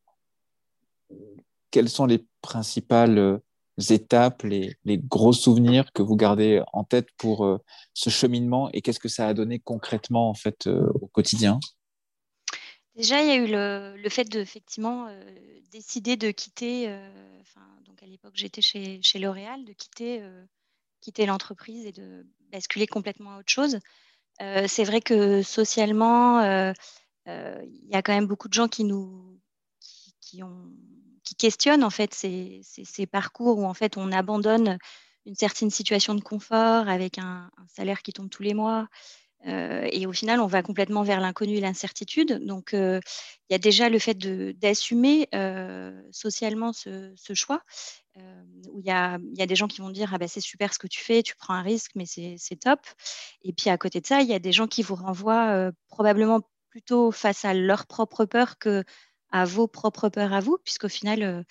quelles 1.70 1.88
sont 1.88 2.06
les 2.06 2.24
principales 2.40 3.40
étapes, 3.78 4.42
les, 4.42 4.76
gros 4.86 5.32
souvenirs 5.32 5.92
que 5.92 6.02
vous 6.02 6.16
gardez 6.16 6.62
en 6.72 6.84
tête 6.84 7.08
pour 7.16 7.60
ce 7.94 8.10
cheminement 8.10 8.70
et 8.72 8.82
qu'est-ce 8.82 9.00
que 9.00 9.08
ça 9.08 9.28
a 9.28 9.34
donné 9.34 9.58
concrètement 9.58 10.30
en 10.30 10.34
fait 10.34 10.66
au 10.66 11.06
quotidien? 11.08 11.60
Déjà, 12.96 13.22
il 13.22 13.28
y 13.28 13.30
a 13.30 13.36
eu 13.36 13.46
le, 14.02 14.08
fait 14.08 14.24
de 14.24 14.40
effectivement 14.40 15.06
euh, 15.08 15.22
décider 15.70 16.16
de 16.16 16.30
quitter, 16.30 16.88
euh, 16.88 17.10
donc 17.84 18.02
à 18.02 18.06
l'époque 18.06 18.32
j'étais 18.34 18.62
chez, 18.62 19.18
L'Oréal, 19.18 19.66
de 19.66 19.74
quitter, 19.74 20.22
euh, 20.22 20.46
quitter 21.02 21.26
l'entreprise 21.26 21.84
et 21.84 21.92
de 21.92 22.26
basculer 22.50 22.86
complètement 22.86 23.32
à 23.32 23.38
autre 23.40 23.52
chose. 23.52 23.78
c'est 24.40 24.84
vrai 24.84 25.02
que 25.02 25.42
socialement, 25.42 26.40
il 27.26 27.88
y 27.90 27.94
a 27.94 28.02
quand 28.02 28.14
même 28.14 28.26
beaucoup 28.26 28.48
de 28.48 28.54
gens 28.54 28.68
qui 28.68 28.84
nous 28.84 29.38
qui, 30.20 30.42
ont, 30.42 30.72
qui 31.26 31.34
questionnent 31.34 31.84
en 31.84 31.90
fait 31.90 32.14
ces, 32.14 32.62
parcours 33.10 33.58
où 33.58 33.66
en 33.66 33.74
fait 33.74 33.98
on 33.98 34.12
abandonne 34.12 34.78
une 35.26 35.34
certaine 35.34 35.70
situation 35.70 36.14
de 36.14 36.22
confort 36.22 36.88
avec 36.88 37.18
un 37.18 37.50
salaire 37.68 38.00
qui 38.00 38.12
tombe 38.12 38.30
tous 38.30 38.42
les 38.42 38.54
mois 38.54 38.88
euh, 39.46 39.88
et 39.92 40.06
au 40.06 40.12
final, 40.12 40.40
on 40.40 40.46
va 40.46 40.62
complètement 40.62 41.02
vers 41.02 41.20
l'inconnu 41.20 41.54
et 41.54 41.60
l'incertitude. 41.60 42.44
Donc, 42.44 42.74
euh, 42.74 43.00
il 43.48 43.52
y 43.52 43.54
a 43.54 43.58
déjà 43.58 43.88
le 43.88 43.98
fait 43.98 44.16
d'assumer 44.58 45.28
euh, 45.34 46.00
socialement 46.10 46.72
ce, 46.72 47.14
choix, 47.34 47.62
où 48.72 48.80
il 48.80 48.86
y, 48.86 48.90
a, 48.90 49.18
des 49.18 49.54
gens 49.54 49.68
qui 49.68 49.80
vont 49.80 49.90
dire 49.90 50.12
ah 50.14 50.18
ben, 50.18 50.26
c'est 50.26 50.40
super 50.40 50.72
ce 50.72 50.78
que 50.78 50.86
tu 50.86 51.00
fais, 51.00 51.22
tu 51.22 51.36
prends 51.36 51.54
un 51.54 51.62
risque, 51.62 51.92
mais 51.94 52.06
c'est 52.06 52.56
top. 52.60 52.80
Et 53.42 53.52
puis 53.52 53.70
à 53.70 53.78
côté 53.78 54.00
de 54.00 54.06
ça, 54.06 54.22
il 54.22 54.28
y 54.28 54.34
a 54.34 54.38
des 54.38 54.52
gens 54.52 54.66
qui 54.66 54.82
vous 54.82 54.94
renvoient 54.94 55.70
probablement 55.88 56.40
plutôt 56.70 57.12
face 57.12 57.44
à 57.44 57.54
leur 57.54 57.86
propre 57.86 58.24
peur 58.24 58.58
que 58.58 58.84
à 59.40 59.44
vos 59.44 59.66
propres 59.66 60.08
peurs 60.08 60.32
à 60.32 60.40
vous, 60.40 60.58
puisqu'au 60.64 60.88
final, 60.88 61.44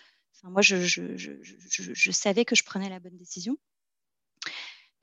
moi, 0.49 0.61
je, 0.61 2.11
savais 2.11 2.45
que 2.45 2.55
je 2.55 2.63
prenais 2.63 2.89
la 2.89 2.99
bonne 2.99 3.17
décision. 3.17 3.57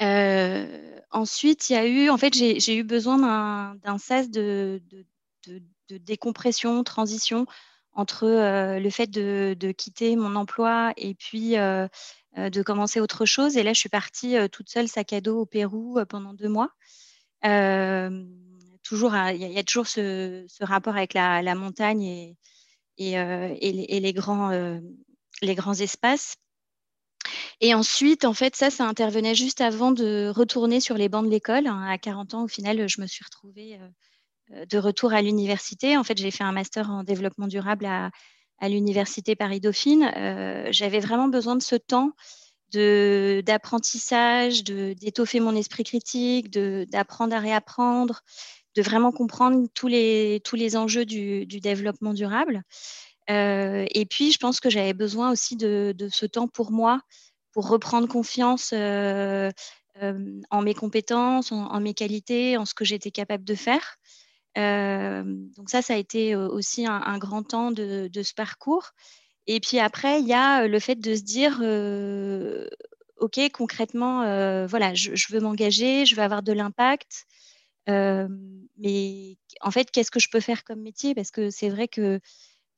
Euh, 0.01 1.01
ensuite, 1.11 1.69
il 1.69 1.73
y 1.75 1.77
a 1.77 1.87
eu, 1.87 2.11
en 2.11 2.17
fait, 2.17 2.35
j'ai 2.35 2.77
eu 2.77 2.85
besoin 2.85 3.75
d'un 3.83 3.99
sas 3.99 4.31
de, 4.31 4.81
décompression, 5.91 6.83
transition 6.85 7.47
entre 7.95 8.25
euh, 8.25 8.79
le 8.79 8.89
fait 8.89 9.09
de, 9.09 9.73
quitter 9.73 10.17
mon 10.17 10.35
emploi 10.37 10.93
et 10.97 11.15
puis 11.15 11.59
euh, 11.59 11.89
de 12.37 12.63
commencer 12.63 13.01
autre 13.01 13.27
chose. 13.27 13.57
Et 13.57 13.63
là, 13.63 13.73
je 13.73 13.81
suis 13.81 13.89
partie 13.89 14.37
toute 14.51 14.69
seule, 14.69 14.89
sac 14.89 15.13
à 15.13 15.21
dos, 15.21 15.41
au 15.41 15.47
Pérou 15.47 15.99
pendant 16.09 16.35
deux 16.35 16.49
mois. 16.49 16.71
toujours, 18.83 19.15
il 19.15 19.53
y, 19.53 19.59
a 19.59 19.63
toujours 19.65 19.89
ce, 19.89 20.47
rapport 20.65 20.97
avec 20.97 21.15
la, 21.15 21.55
montagne 21.55 22.03
et, 22.03 22.37
et, 22.99 24.01
les, 24.01 24.13
grands, 24.13 24.51
les 25.43 25.55
grands 25.55 25.75
espaces. 25.75 26.37
Et 27.61 27.75
ensuite, 27.75 28.25
en 28.25 28.35
fait, 28.35 28.57
ça, 28.57 28.71
ça 28.71 28.85
intervenait 28.85 29.37
juste 29.37 29.61
avant 29.61 29.93
de 29.93 30.33
retourner 30.35 30.81
sur 30.81 30.97
les 30.97 31.09
bancs 31.09 31.25
de 31.25 31.31
l'école. 31.31 31.69
Hein. 31.69 31.87
À 31.89 31.97
40 31.99 32.35
ans, 32.35 32.43
au 32.45 32.49
final, 32.49 32.89
je 32.89 33.01
me 33.01 33.07
suis 33.07 33.25
retrouvée 33.25 33.77
euh, 33.77 33.89
euh, 34.55 34.67
de 34.67 34.79
retour 34.79 35.13
à 35.13 35.23
l'université. 35.23 35.97
En 35.97 36.05
fait, 36.05 36.19
j'ai 36.19 36.33
fait 36.33 36.45
un 36.45 36.53
master 36.53 36.91
en 36.91 37.05
développement 37.05 37.47
durable 37.47 37.87
à, 37.87 38.11
l'université 38.69 39.35
Paris-Dauphine. 39.35 40.11
Euh, 40.17 40.69
j'avais 40.71 41.01
vraiment 41.01 41.27
besoin 41.27 41.57
de 41.57 41.63
ce 41.63 41.75
temps 41.75 42.13
d'apprentissage, 42.73 44.65
d'étoffer 44.65 45.41
mon 45.41 45.55
esprit 45.55 45.85
critique, 45.85 46.49
d'apprendre 46.49 47.35
à 47.37 47.39
réapprendre, 47.39 48.23
de 48.75 48.83
vraiment 48.83 49.13
comprendre 49.13 49.67
tous 49.75 49.89
les, 49.89 50.41
tous 50.45 50.57
les 50.57 50.77
enjeux 50.77 51.05
du, 51.05 51.47
développement 51.47 52.15
durable. 52.15 52.63
et 53.29 54.07
puis, 54.09 54.33
je 54.33 54.39
pense 54.39 54.61
que 54.61 54.71
j'avais 54.71 54.95
besoin 54.95 55.31
aussi 55.31 55.57
de, 55.57 55.95
ce 56.11 56.27
temps 56.27 56.49
pour 56.49 56.71
moi, 56.73 57.01
pour 57.53 57.69
reprendre 57.69 58.09
confiance 58.09 58.71
euh, 58.73 59.51
euh, 60.03 60.41
en 60.51 60.63
mes 60.63 60.75
compétences, 60.75 61.53
en, 61.53 61.81
mes 61.81 61.95
qualités, 61.95 62.57
en 62.57 62.65
ce 62.65 62.75
que 62.75 62.85
j'étais 62.85 63.11
capable 63.11 63.45
de 63.45 63.55
faire. 63.55 63.97
Euh, 64.59 65.23
donc 65.57 65.71
ça, 65.71 65.83
ça 65.83 65.95
a 65.95 65.97
été 65.97 66.35
aussi 66.35 66.87
un, 66.87 67.19
grand 67.19 67.43
temps 67.43 67.71
de, 67.71 68.11
ce 68.23 68.35
parcours. 68.35 68.91
Et 69.47 69.61
puis 69.61 69.79
après, 69.79 70.21
il 70.21 70.27
y 70.27 70.35
a 70.35 70.67
le 70.67 70.79
fait 70.79 70.95
de 70.97 71.15
se 71.15 71.23
dire, 71.23 71.61
OK, 73.19 73.39
concrètement, 73.53 74.21
voilà, 74.67 74.95
je 74.95 75.33
veux 75.33 75.41
m'engager, 75.41 76.07
je 76.07 76.17
veux 76.17 76.23
avoir 76.23 76.43
de 76.43 76.53
l'impact. 76.53 77.27
Mais 77.87 79.37
en 79.61 79.71
fait, 79.71 79.91
qu'est-ce 79.91 80.11
que 80.11 80.21
je 80.21 80.29
peux 80.31 80.41
faire 80.41 80.65
comme 80.65 80.81
métier? 80.81 81.15
Parce 81.15 81.31
que 81.31 81.51
c'est 81.51 81.69
vrai 81.69 81.89
que 81.89 82.21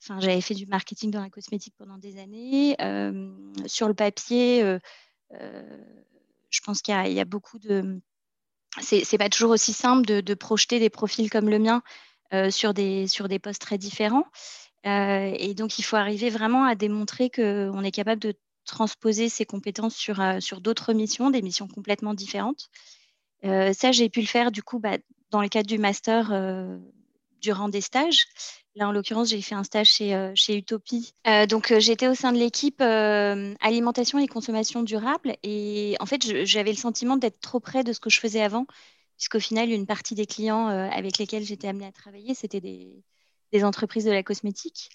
Enfin, 0.05 0.21
j'avais 0.21 0.41
fait 0.43 0.55
du 0.55 0.67
marketing 0.67 1.11
dans 1.11 1.23
la 1.23 1.31
cosmétique 1.31 1.75
pendant 1.79 1.97
des 1.97 2.19
années. 2.19 2.77
Euh, 2.83 3.33
sur 3.65 3.89
le 3.89 3.95
papier, 3.95 4.63
euh, 4.63 4.79
euh, 5.41 5.79
je 6.51 6.61
pense 6.61 6.83
qu'il 6.83 6.95
y, 6.95 7.21
a 7.21 7.25
beaucoup 7.25 7.59
de. 7.59 8.01
C'est 8.81 9.19
pas 9.19 9.31
toujours 9.31 9.53
aussi 9.53 9.73
simple 9.73 10.05
de, 10.05 10.35
projeter 10.35 10.79
des 10.79 10.91
profils 10.91 11.31
comme 11.31 11.49
le 11.49 11.59
mien 11.59 11.83
sur, 12.51 12.75
des, 12.75 13.07
sur 13.07 13.29
des 13.29 13.39
postes 13.39 13.63
très 13.63 13.79
différents. 13.79 14.27
et 14.85 15.55
donc, 15.57 15.79
il 15.79 15.83
faut 15.83 15.97
arriver 15.97 16.29
vraiment 16.31 16.65
à 16.65 16.75
démontrer 16.75 17.31
qu'on 17.31 17.83
est 17.83 17.93
capable 17.93 18.21
de 18.21 18.35
transposer 18.67 19.29
ses 19.29 19.47
compétences 19.47 19.95
sur, 19.95 20.21
sur 20.41 20.61
d'autres 20.61 20.93
missions, 20.93 21.31
des 21.31 21.43
missions 21.43 21.69
complètement 21.69 22.15
différentes. 22.15 22.69
Ça, 23.45 23.93
j'ai 23.93 24.09
pu 24.09 24.21
le 24.21 24.27
faire 24.27 24.51
du 24.51 24.63
coup 24.63 24.79
bah, 24.79 24.99
dans 25.31 25.43
le 25.43 25.49
cadre 25.49 25.69
du 25.69 25.79
master 25.79 26.33
durant 27.45 27.69
des 27.69 27.81
stages. 27.83 28.27
Là, 28.77 28.89
en 28.89 28.93
l'occurrence, 28.93 29.29
j'ai 29.29 29.41
fait 29.41 29.55
un 29.55 29.63
stage 29.63 29.87
chez, 29.87 30.15
euh, 30.15 30.33
chez 30.35 30.57
Utopie. 30.57 31.15
Euh, 31.29 31.47
donc, 31.47 31.71
euh, 31.71 31.79
j'étais 31.79 32.09
au 32.09 32.15
sein 32.15 32.33
de 32.33 32.39
l'équipe 32.39 32.81
alimentation 32.81 34.19
et 34.19 34.27
consommation 34.27 34.83
durable. 34.83 35.37
Et 35.45 35.95
en 36.01 36.07
fait, 36.07 36.45
j'avais 36.45 36.73
le 36.73 36.77
sentiment 36.77 37.17
d'être 37.17 37.41
trop 37.41 37.61
près 37.61 37.85
de 37.85 37.93
ce 37.93 38.01
que 38.01 38.11
je 38.11 38.19
faisais 38.19 38.43
avant, 38.43 38.67
puisqu'au 39.17 39.39
final, 39.39 39.71
une 39.71 39.87
partie 39.87 40.17
des 40.17 40.27
clients 40.27 40.67
avec 40.67 41.19
lesquels 41.19 41.45
j'étais 41.45 41.69
amenée 41.69 41.87
à 41.87 41.93
travailler, 41.93 42.35
c'était 42.35 42.61
des, 42.61 43.05
entreprises 43.63 44.05
de 44.05 44.11
la 44.11 44.25
cosmétique. 44.25 44.89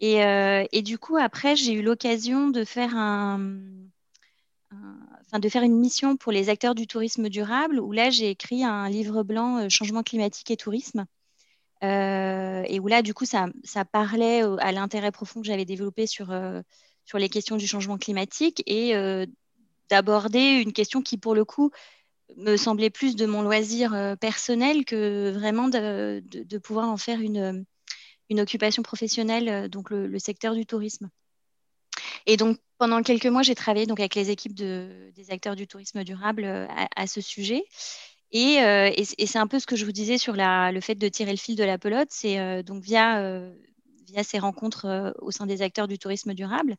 Et 0.00 0.82
du 0.82 0.98
coup, 0.98 1.16
après, 1.16 1.56
j'ai 1.56 1.72
eu 1.72 1.82
l'occasion 1.82 2.48
de 2.50 2.64
faire 2.64 2.94
un, 2.94 3.38
Enfin, 5.26 5.38
de 5.38 5.48
faire 5.48 5.62
une 5.62 5.78
mission 5.78 6.16
pour 6.16 6.32
les 6.32 6.48
acteurs 6.48 6.74
du 6.74 6.86
tourisme 6.86 7.28
durable, 7.28 7.80
où 7.80 7.92
là, 7.92 8.10
j'ai 8.10 8.30
écrit 8.30 8.64
un 8.64 8.88
livre 8.88 9.22
blanc 9.22 9.68
Changement 9.68 10.02
climatique 10.02 10.50
et 10.50 10.56
tourisme 10.56 11.06
euh, 11.84 12.62
et 12.66 12.80
où 12.80 12.86
là, 12.86 13.02
du 13.02 13.14
coup, 13.14 13.24
ça, 13.24 13.50
parlait 13.92 14.42
à 14.60 14.72
l'intérêt 14.72 15.12
profond 15.12 15.40
que 15.40 15.46
j'avais 15.46 15.64
développé 15.64 16.06
sur, 16.06 16.30
euh, 16.30 16.62
sur 17.04 17.18
les 17.18 17.28
questions 17.28 17.56
du 17.56 17.66
changement 17.66 17.98
climatique 17.98 18.62
et 18.66 18.96
euh, 18.96 19.26
d'aborder 19.90 20.62
une 20.62 20.72
question 20.72 21.02
qui, 21.02 21.18
pour 21.18 21.34
le 21.34 21.44
coup, 21.44 21.70
me 22.36 22.56
semblait 22.56 22.90
plus 22.90 23.16
de 23.16 23.26
mon 23.26 23.42
loisir 23.42 24.16
personnel 24.18 24.84
que 24.86 25.30
vraiment 25.30 25.68
de, 25.68 26.22
de, 26.26 26.58
pouvoir 26.58 26.88
en 26.88 26.96
faire 26.96 27.20
une, 27.20 27.66
une 28.30 28.40
occupation 28.40 28.82
professionnelle, 28.82 29.68
donc 29.68 29.90
le, 29.90 30.18
secteur 30.18 30.54
du 30.54 30.64
tourisme. 30.64 31.10
Et 32.26 32.36
donc, 32.36 32.58
pendant 32.78 33.02
quelques 33.02 33.26
mois, 33.26 33.42
j'ai 33.42 33.54
travaillé 33.54 33.86
donc, 33.86 34.00
avec 34.00 34.14
les 34.14 34.30
équipes 34.30 34.54
de, 34.54 35.12
des 35.14 35.30
acteurs 35.30 35.56
du 35.56 35.66
tourisme 35.66 36.04
durable 36.04 36.44
à, 36.44 36.88
à 36.96 37.06
ce 37.06 37.20
sujet. 37.20 37.64
Et, 38.32 38.56
c'est 39.04 39.38
un 39.38 39.46
peu 39.46 39.60
ce 39.60 39.66
que 39.66 39.76
je 39.76 39.84
vous 39.84 39.92
disais 39.92 40.18
sur 40.18 40.34
le 40.36 40.80
fait 40.80 40.96
de 40.96 41.08
tirer 41.08 41.30
le 41.30 41.36
fil 41.36 41.56
de 41.56 41.64
la 41.64 41.78
pelote. 41.78 42.08
C'est 42.10 42.62
donc 42.64 42.82
via, 42.82 43.52
ces 44.22 44.38
rencontres 44.38 45.14
au 45.20 45.30
sein 45.30 45.46
des 45.46 45.62
acteurs 45.62 45.86
du 45.86 45.98
tourisme 45.98 46.34
durable. 46.34 46.76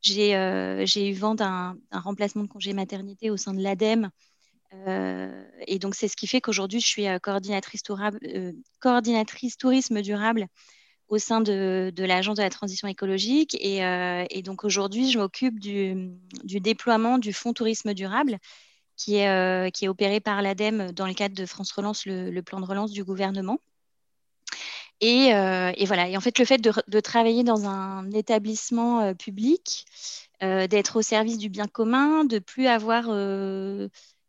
J'ai 0.00 0.32
eu 0.32 1.12
vent 1.12 1.34
d'un 1.34 1.76
remplacement 1.92 2.42
de 2.42 2.48
congé 2.48 2.72
maternité 2.72 3.30
au 3.30 3.36
sein 3.36 3.54
de 3.54 3.62
l'ADEME 3.62 4.10
euh, 4.86 5.44
et 5.66 5.78
donc, 5.78 5.94
c'est 5.94 6.08
ce 6.08 6.16
qui 6.16 6.26
fait 6.26 6.40
qu'aujourd'hui, 6.40 6.80
je 6.80 6.86
suis 6.86 7.06
euh, 7.06 7.18
euh, 7.18 8.52
coordinatrice, 8.80 9.56
tourisme 9.56 10.02
durable 10.02 10.46
au 11.08 11.18
sein 11.18 11.40
de, 11.40 11.92
l'Agence 11.98 12.36
de 12.36 12.42
la 12.42 12.50
transition 12.50 12.88
écologique. 12.88 13.56
Et, 13.60 14.42
donc, 14.42 14.64
aujourd'hui, 14.64 15.10
je 15.10 15.18
m'occupe 15.18 15.60
du, 15.60 16.10
déploiement 16.44 17.18
du 17.18 17.32
Fonds 17.32 17.52
tourisme 17.52 17.94
durable 17.94 18.38
qui 18.96 19.16
est, 19.16 19.70
qui 19.72 19.84
est 19.84 19.88
opéré 19.88 20.20
par 20.20 20.42
l'ADEME 20.42 20.92
dans 20.92 21.06
le 21.06 21.14
cadre 21.14 21.34
de 21.34 21.46
France 21.46 21.72
Relance, 21.72 22.06
le, 22.06 22.40
plan 22.40 22.60
de 22.60 22.66
relance 22.66 22.92
du 22.92 23.04
gouvernement. 23.04 23.58
Et, 25.00 25.32
voilà. 25.86 26.08
Et 26.08 26.16
en 26.16 26.20
fait, 26.20 26.38
le 26.38 26.44
fait 26.44 26.58
de, 26.58 27.00
travailler 27.00 27.44
dans 27.44 27.66
un 27.66 28.10
établissement 28.12 29.14
public, 29.14 29.84
d'être 30.40 30.96
au 30.96 31.02
service 31.02 31.38
du 31.38 31.48
bien 31.48 31.66
commun, 31.66 32.24
de 32.24 32.38
plus 32.38 32.66
avoir 32.66 33.08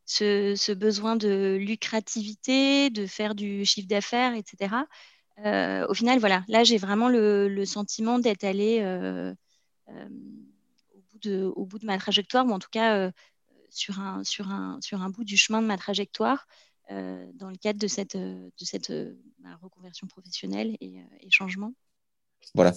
ce, 0.07 0.73
besoin 0.73 1.15
de 1.15 1.57
lucrativité, 1.59 2.89
de 2.89 3.05
faire 3.05 3.35
du 3.35 3.65
chiffre 3.65 3.87
d'affaires, 3.87 4.33
etc. 4.33 4.75
Euh, 5.45 5.85
au 5.87 5.93
final, 5.93 6.19
voilà, 6.19 6.43
là, 6.47 6.63
j'ai 6.63 6.77
vraiment 6.77 7.09
le, 7.09 7.65
sentiment 7.65 8.19
d'être 8.19 8.43
allée 8.43 8.79
euh, 8.81 9.33
euh, 9.89 11.51
au, 11.55 11.65
bout 11.65 11.79
de, 11.79 11.85
ma 11.85 11.97
trajectoire, 11.97 12.45
ou 12.45 12.51
en 12.51 12.59
tout 12.59 12.69
cas 12.71 13.11
sur, 13.69 13.99
un, 13.99 15.09
bout 15.09 15.23
du 15.23 15.37
chemin 15.37 15.61
de 15.61 15.67
ma 15.67 15.77
trajectoire, 15.77 16.47
dans 16.89 17.49
le 17.49 17.57
cadre 17.57 17.79
de 17.79 17.87
cette, 17.87 18.17
reconversion 19.61 20.07
professionnelle 20.07 20.75
et, 20.81 21.03
changement. 21.29 21.73
Voilà. 22.55 22.73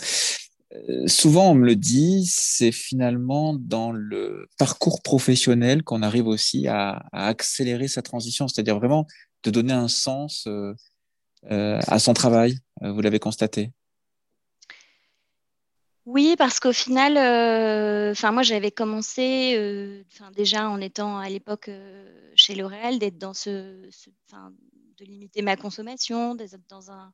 Souvent, 1.07 1.50
on 1.50 1.55
me 1.55 1.67
le 1.67 1.75
dit, 1.75 2.26
c'est 2.26 2.73
finalement 2.73 3.55
dans 3.55 3.90
le 3.90 4.49
parcours 4.59 5.02
professionnel 5.02 5.83
qu'on 5.83 6.02
arrive 6.02 6.26
aussi 6.26 6.69
à, 6.69 7.07
accélérer 7.12 7.88
sa 7.88 8.02
transition, 8.02 8.49
c'est-à-dire 8.49 8.79
vraiment 8.79 9.07
de 9.43 9.50
donner 9.50 9.73
un 9.73 9.88
sens 9.88 10.47
à 11.49 11.99
son 11.99 12.14
travail. 12.14 12.59
vous 12.80 13.00
l'avez 13.00 13.18
constaté? 13.18 13.73
Oui, 16.06 16.35
parce 16.37 16.61
qu'au 16.61 16.73
final, 16.73 17.12
enfin 18.11 18.32
moi 18.32 18.42
j'avais 18.42 18.70
commencé, 18.70 20.04
déjà 20.35 20.68
en 20.68 20.80
étant 20.80 21.18
à 21.18 21.28
l'époque 21.28 21.70
chez 22.35 22.54
L'Oréal, 22.54 22.99
d'être 22.99 23.18
dans 23.18 23.35
ce, 23.35 23.88
de 24.99 25.04
limiter 25.04 25.42
ma 25.42 25.56
consommation, 25.56 26.35
d'être 26.35 26.59
dans 26.68 26.90
un 26.90 27.12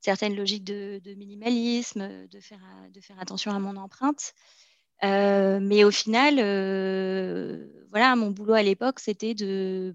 certaines 0.00 0.36
logiques 0.36 0.64
de, 0.64 1.14
minimalisme, 1.16 2.28
de 2.28 2.40
faire, 2.40 2.60
de 2.92 3.00
faire 3.00 3.18
attention 3.18 3.50
à 3.50 3.58
mon 3.58 3.76
empreinte. 3.76 4.34
Euh, 5.04 5.58
mais 5.60 5.84
au 5.84 5.90
final, 5.90 6.36
euh, 6.38 7.66
voilà, 7.90 8.14
mon 8.14 8.30
boulot 8.30 8.54
à 8.54 8.62
l'époque, 8.62 9.00
c'était 9.00 9.34
de, 9.34 9.94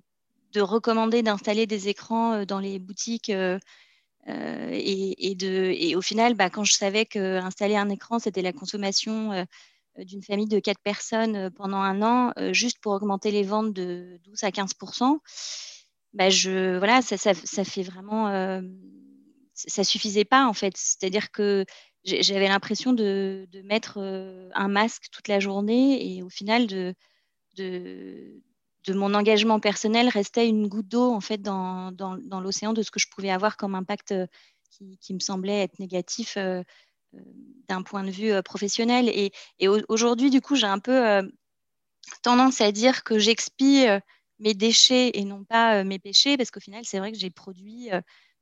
de, 0.53 0.61
recommander 0.61 1.23
d'installer 1.23 1.67
des 1.67 1.89
écrans 1.89 2.33
euh, 2.33 2.45
dans 2.45 2.59
les 2.59 2.79
boutiques. 2.79 3.29
et, 3.29 5.35
de, 5.35 5.73
et 5.75 5.95
au 5.95 6.01
final, 6.01 6.35
bah, 6.35 6.49
quand 6.49 6.63
je 6.63 6.73
savais 6.73 7.05
qu'installer 7.05 7.75
un 7.75 7.89
écran, 7.89 8.19
c'était 8.19 8.43
la 8.43 8.53
consommation 8.53 9.45
d'une 9.97 10.21
famille 10.21 10.47
de 10.47 10.59
quatre 10.59 10.81
personnes 10.81 11.49
pendant 11.51 11.79
un 11.79 12.01
an, 12.01 12.31
juste 12.53 12.79
pour 12.79 12.93
augmenter 12.93 13.31
les 13.31 13.43
ventes 13.43 13.73
de 13.73 14.19
12 14.23 14.43
à 14.43 14.51
15% 14.51 15.19
bah, 16.13 16.29
je, 16.29 16.77
voilà, 16.77 17.01
ça, 17.01 17.17
ça, 17.17 17.33
ça 17.33 17.63
fait 17.63 17.83
vraiment 17.83 18.27
ça 19.53 19.83
suffisait 19.83 20.25
pas 20.25 20.47
en 20.47 20.53
fait. 20.53 20.75
C'est-à-dire 20.75 21.31
que 21.31 21.65
j'avais 22.03 22.47
l'impression 22.47 22.93
de, 22.93 23.47
mettre 23.65 23.97
euh, 23.97 24.49
un 24.53 24.67
masque 24.67 25.05
toute 25.11 25.27
la 25.27 25.39
journée 25.39 26.15
et 26.15 26.23
au 26.23 26.29
final 26.29 26.67
de, 26.67 26.95
de, 27.57 28.41
mon 28.89 29.13
engagement 29.13 29.59
personnel 29.59 30.09
restait 30.09 30.47
une 30.47 30.67
goutte 30.67 30.87
d'eau 30.87 31.11
en 31.11 31.21
fait 31.21 31.41
dans, 31.41 31.91
dans, 31.91 32.39
l'océan 32.39 32.73
de 32.73 32.81
ce 32.81 32.91
que 32.91 32.99
je 32.99 33.07
pouvais 33.07 33.29
avoir 33.29 33.57
comme 33.57 33.75
impact 33.75 34.11
euh, 34.11 34.27
qui, 35.01 35.13
me 35.13 35.19
semblait 35.19 35.61
être 35.61 35.79
négatif 35.79 36.37
euh, 36.37 36.63
d'un 37.67 37.83
point 37.83 38.03
de 38.03 38.09
vue 38.09 38.41
professionnel. 38.41 39.09
Et, 39.09 39.31
et 39.59 39.67
aujourd'hui, 39.67 40.29
du 40.29 40.41
coup, 40.41 40.55
j'ai 40.55 40.65
un 40.65 40.79
peu 40.79 41.21
tendance 42.23 42.61
à 42.61 42.71
dire 42.71 43.03
que 43.03 43.19
j'expie 43.19 43.85
mes 44.39 44.53
déchets 44.53 45.11
et 45.13 45.25
non 45.25 45.43
pas 45.43 45.83
mes 45.83 45.99
péchés 45.99 46.37
parce 46.37 46.51
qu'au 46.51 46.61
final, 46.61 46.85
c'est 46.85 46.99
vrai 46.99 47.11
que 47.11 47.17
j'ai 47.17 47.29
produit 47.29 47.89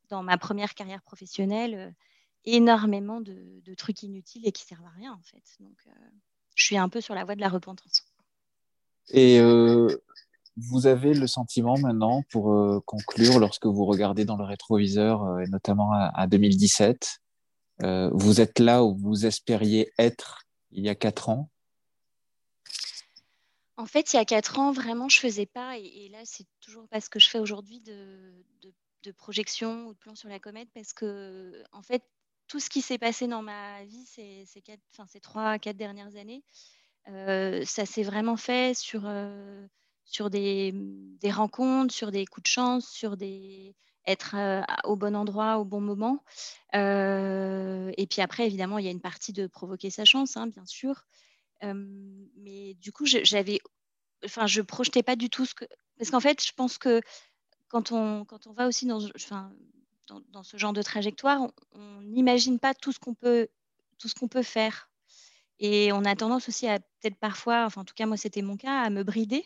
dans 0.10 0.24
ma 0.24 0.38
première 0.38 0.74
carrière 0.74 1.02
professionnelle 1.02 1.76
euh, 1.76 1.92
énormément 2.46 3.22
de, 3.22 3.74
trucs 3.76 4.04
inutiles 4.04 4.48
et 4.48 4.52
qui 4.52 4.64
servent 4.64 4.86
à 4.86 4.98
rien 4.98 5.14
en 5.14 5.22
fait. 5.22 5.44
Donc, 5.60 5.78
euh, 5.88 5.92
je 6.56 6.66
suis 6.66 6.78
un 6.78 6.90
peu 6.90 7.02
sur 7.02 7.16
la 7.16 7.24
voie 7.24 7.36
de 7.36 7.42
la 7.42 7.50
repentance. 7.50 8.04
Et 9.10 9.40
euh, 9.40 9.88
vous 10.62 10.88
avez 10.88 11.14
le 11.14 11.28
sentiment 11.28 11.78
maintenant, 11.78 12.24
pour 12.32 12.84
conclure, 12.86 13.40
lorsque 13.40 13.66
vous 13.66 13.86
regardez 13.86 14.26
dans 14.26 14.38
le 14.38 14.44
rétroviseur, 14.44 15.40
et 15.40 15.48
notamment 15.48 15.92
à, 15.92 16.28
2017, 16.28 17.20
vous 18.12 18.42
êtes 18.42 18.60
là 18.60 18.84
où 18.84 18.96
vous 18.96 19.26
espériez 19.26 19.92
être 19.98 20.44
il 20.72 20.84
y 20.84 20.90
a 20.90 20.96
quatre 20.96 21.30
ans? 21.30 21.50
En 23.78 23.86
fait, 23.86 24.14
il 24.14 24.18
y 24.18 24.20
a 24.20 24.26
quatre 24.26 24.60
ans, 24.60 24.72
vraiment, 24.72 25.08
je 25.08 25.20
faisais 25.20 25.46
pas, 25.46 25.78
et, 25.78 26.10
là, 26.12 26.20
c'est 26.26 26.46
toujours 26.60 26.88
pas 26.90 27.00
ce 27.00 27.10
que 27.10 27.20
je 27.20 27.30
fais 27.30 27.40
aujourd'hui, 27.40 27.80
de, 27.80 28.34
de 28.62 28.74
de 29.04 29.12
projection 29.12 29.88
ou 29.88 29.94
de 29.94 29.98
plan 29.98 30.16
sur 30.16 30.30
la 30.30 30.40
comète 30.40 30.70
parce 30.74 30.94
que, 30.94 31.64
en 31.72 31.82
fait, 31.82 32.04
tout 32.48 32.60
ce 32.60 32.70
qui 32.70 32.82
s'est 32.82 32.98
passé 32.98 33.28
dans 33.28 33.42
ma 33.42 33.84
vie 33.86 34.06
ces, 34.06 34.44
ces, 34.46 34.62
quatre, 34.62 34.82
ces 35.08 35.20
trois, 35.20 35.60
quatre 35.60 35.78
dernières 35.78 36.16
années, 36.16 36.44
euh, 37.08 37.64
ça 37.66 37.86
s'est 37.86 38.04
vraiment 38.04 38.38
fait 38.38 38.76
sur, 38.76 39.04
euh, 39.06 39.66
sur 40.10 40.30
des, 40.30 40.74
rencontres, 41.26 41.94
sur 41.94 42.12
des 42.12 42.26
coups 42.26 42.44
de 42.44 42.48
chance, 42.48 42.90
sur 42.90 43.16
des 43.16 43.76
être 44.08 44.36
euh, 44.36 44.62
au 44.86 44.96
bon 44.96 45.16
endroit 45.16 45.60
au 45.60 45.66
bon 45.66 45.82
moment. 45.82 46.24
et 46.74 48.08
puis 48.10 48.22
après, 48.22 48.48
évidemment, 48.48 48.80
il 48.80 48.86
y 48.86 48.88
a 48.88 48.92
une 48.92 49.02
partie 49.02 49.34
de 49.34 49.46
provoquer 49.46 49.92
sa 49.92 50.04
chance, 50.04 50.36
hein, 50.36 50.48
bien 50.48 50.66
sûr. 50.66 51.06
mais 51.62 52.74
du 52.76 52.92
coup, 52.92 53.06
j'avais, 53.06 53.60
enfin, 54.26 54.48
je 54.48 54.62
projetais 54.62 55.04
pas 55.04 55.16
du 55.16 55.30
tout 55.30 55.46
ce 55.46 55.54
que, 55.54 55.66
parce 55.98 56.10
qu'en 56.10 56.20
fait, 56.20 56.44
je 56.44 56.54
pense 56.54 56.78
que 56.78 57.02
quand 57.68 57.92
on, 57.92 58.26
quand 58.26 58.48
on 58.48 58.54
va 58.54 58.68
aussi 58.68 58.88
dans, 58.88 59.00
enfin, 59.16 59.52
dans, 60.32 60.44
ce 60.44 60.58
genre 60.58 60.74
de 60.74 60.82
trajectoire, 60.82 61.42
on 61.72 62.02
n'imagine 62.02 62.58
pas 62.58 62.74
tout 62.74 62.92
ce 62.92 63.00
qu'on 63.00 63.14
peut, 63.14 63.48
tout 64.00 64.08
ce 64.08 64.16
qu'on 64.16 64.28
peut 64.28 64.44
faire. 64.44 64.90
Et 65.60 65.92
on 65.92 66.06
a 66.06 66.16
tendance 66.16 66.48
aussi 66.48 66.68
à 66.68 66.80
peut-être 66.80 67.18
parfois, 67.18 67.66
enfin 67.66 67.82
en 67.82 67.86
tout 67.86 67.94
cas 67.94 68.06
moi 68.06 68.18
c'était 68.18 68.42
mon 68.42 68.58
cas, 68.58 68.82
à 68.82 68.90
me 68.90 69.04
brider 69.04 69.46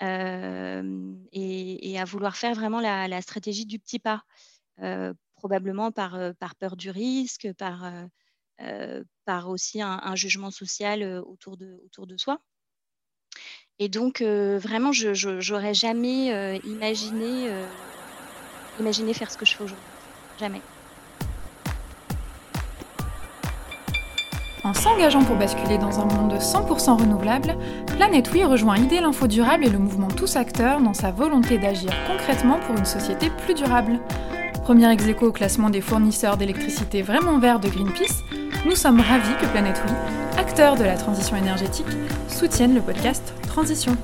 et, 0.00 1.96
à 1.98 2.04
vouloir 2.04 2.36
faire 2.36 2.54
vraiment 2.54 2.80
la, 2.80 3.20
stratégie 3.22 3.66
du 3.66 3.78
petit 3.78 3.98
pas, 3.98 4.22
probablement 5.36 5.92
par, 5.92 6.18
par 6.38 6.54
peur 6.56 6.76
du 6.76 6.90
risque, 6.90 7.52
par, 7.54 7.90
par 9.24 9.48
aussi 9.48 9.82
un, 9.82 10.14
jugement 10.14 10.50
social 10.50 11.02
autour 11.26 11.56
de, 11.56 11.80
autour 11.84 12.06
de 12.06 12.16
soi. 12.16 12.40
Et 13.78 13.88
donc, 13.88 14.22
vraiment, 14.22 14.92
je 14.92 15.50
n'aurais 15.52 15.74
jamais 15.74 16.58
imaginé, 16.64 17.50
euh, 17.50 17.66
imaginé 18.80 19.14
faire 19.14 19.30
ce 19.30 19.38
que 19.38 19.46
je 19.46 19.54
fais 19.54 19.64
aujourd'hui. 19.64 19.86
Jamais. 20.38 20.60
En 24.68 24.74
s'engageant 24.74 25.24
pour 25.24 25.36
basculer 25.36 25.78
dans 25.78 25.98
un 25.98 26.04
monde 26.04 26.34
100% 26.34 27.00
renouvelable, 27.00 27.56
Planète 27.96 28.28
Oui 28.34 28.44
rejoint 28.44 28.76
Idée 28.76 29.00
l'Info 29.00 29.26
Durable 29.26 29.64
et 29.64 29.70
le 29.70 29.78
mouvement 29.78 30.08
Tous 30.08 30.36
Acteurs 30.36 30.82
dans 30.82 30.92
sa 30.92 31.10
volonté 31.10 31.56
d'agir 31.56 31.90
concrètement 32.06 32.58
pour 32.66 32.76
une 32.76 32.84
société 32.84 33.30
plus 33.30 33.54
durable. 33.54 33.98
Premier 34.64 34.92
ex 34.92 35.04
au 35.22 35.32
classement 35.32 35.70
des 35.70 35.80
fournisseurs 35.80 36.36
d'électricité 36.36 37.00
vraiment 37.00 37.38
verts 37.38 37.60
de 37.60 37.68
Greenpeace, 37.68 38.22
nous 38.66 38.76
sommes 38.76 39.00
ravis 39.00 39.34
que 39.40 39.46
Planète 39.46 39.82
Oui, 39.86 39.94
acteur 40.38 40.76
de 40.76 40.84
la 40.84 40.98
transition 40.98 41.38
énergétique, 41.38 41.86
soutienne 42.28 42.74
le 42.74 42.82
podcast 42.82 43.32
Transition. 43.46 43.96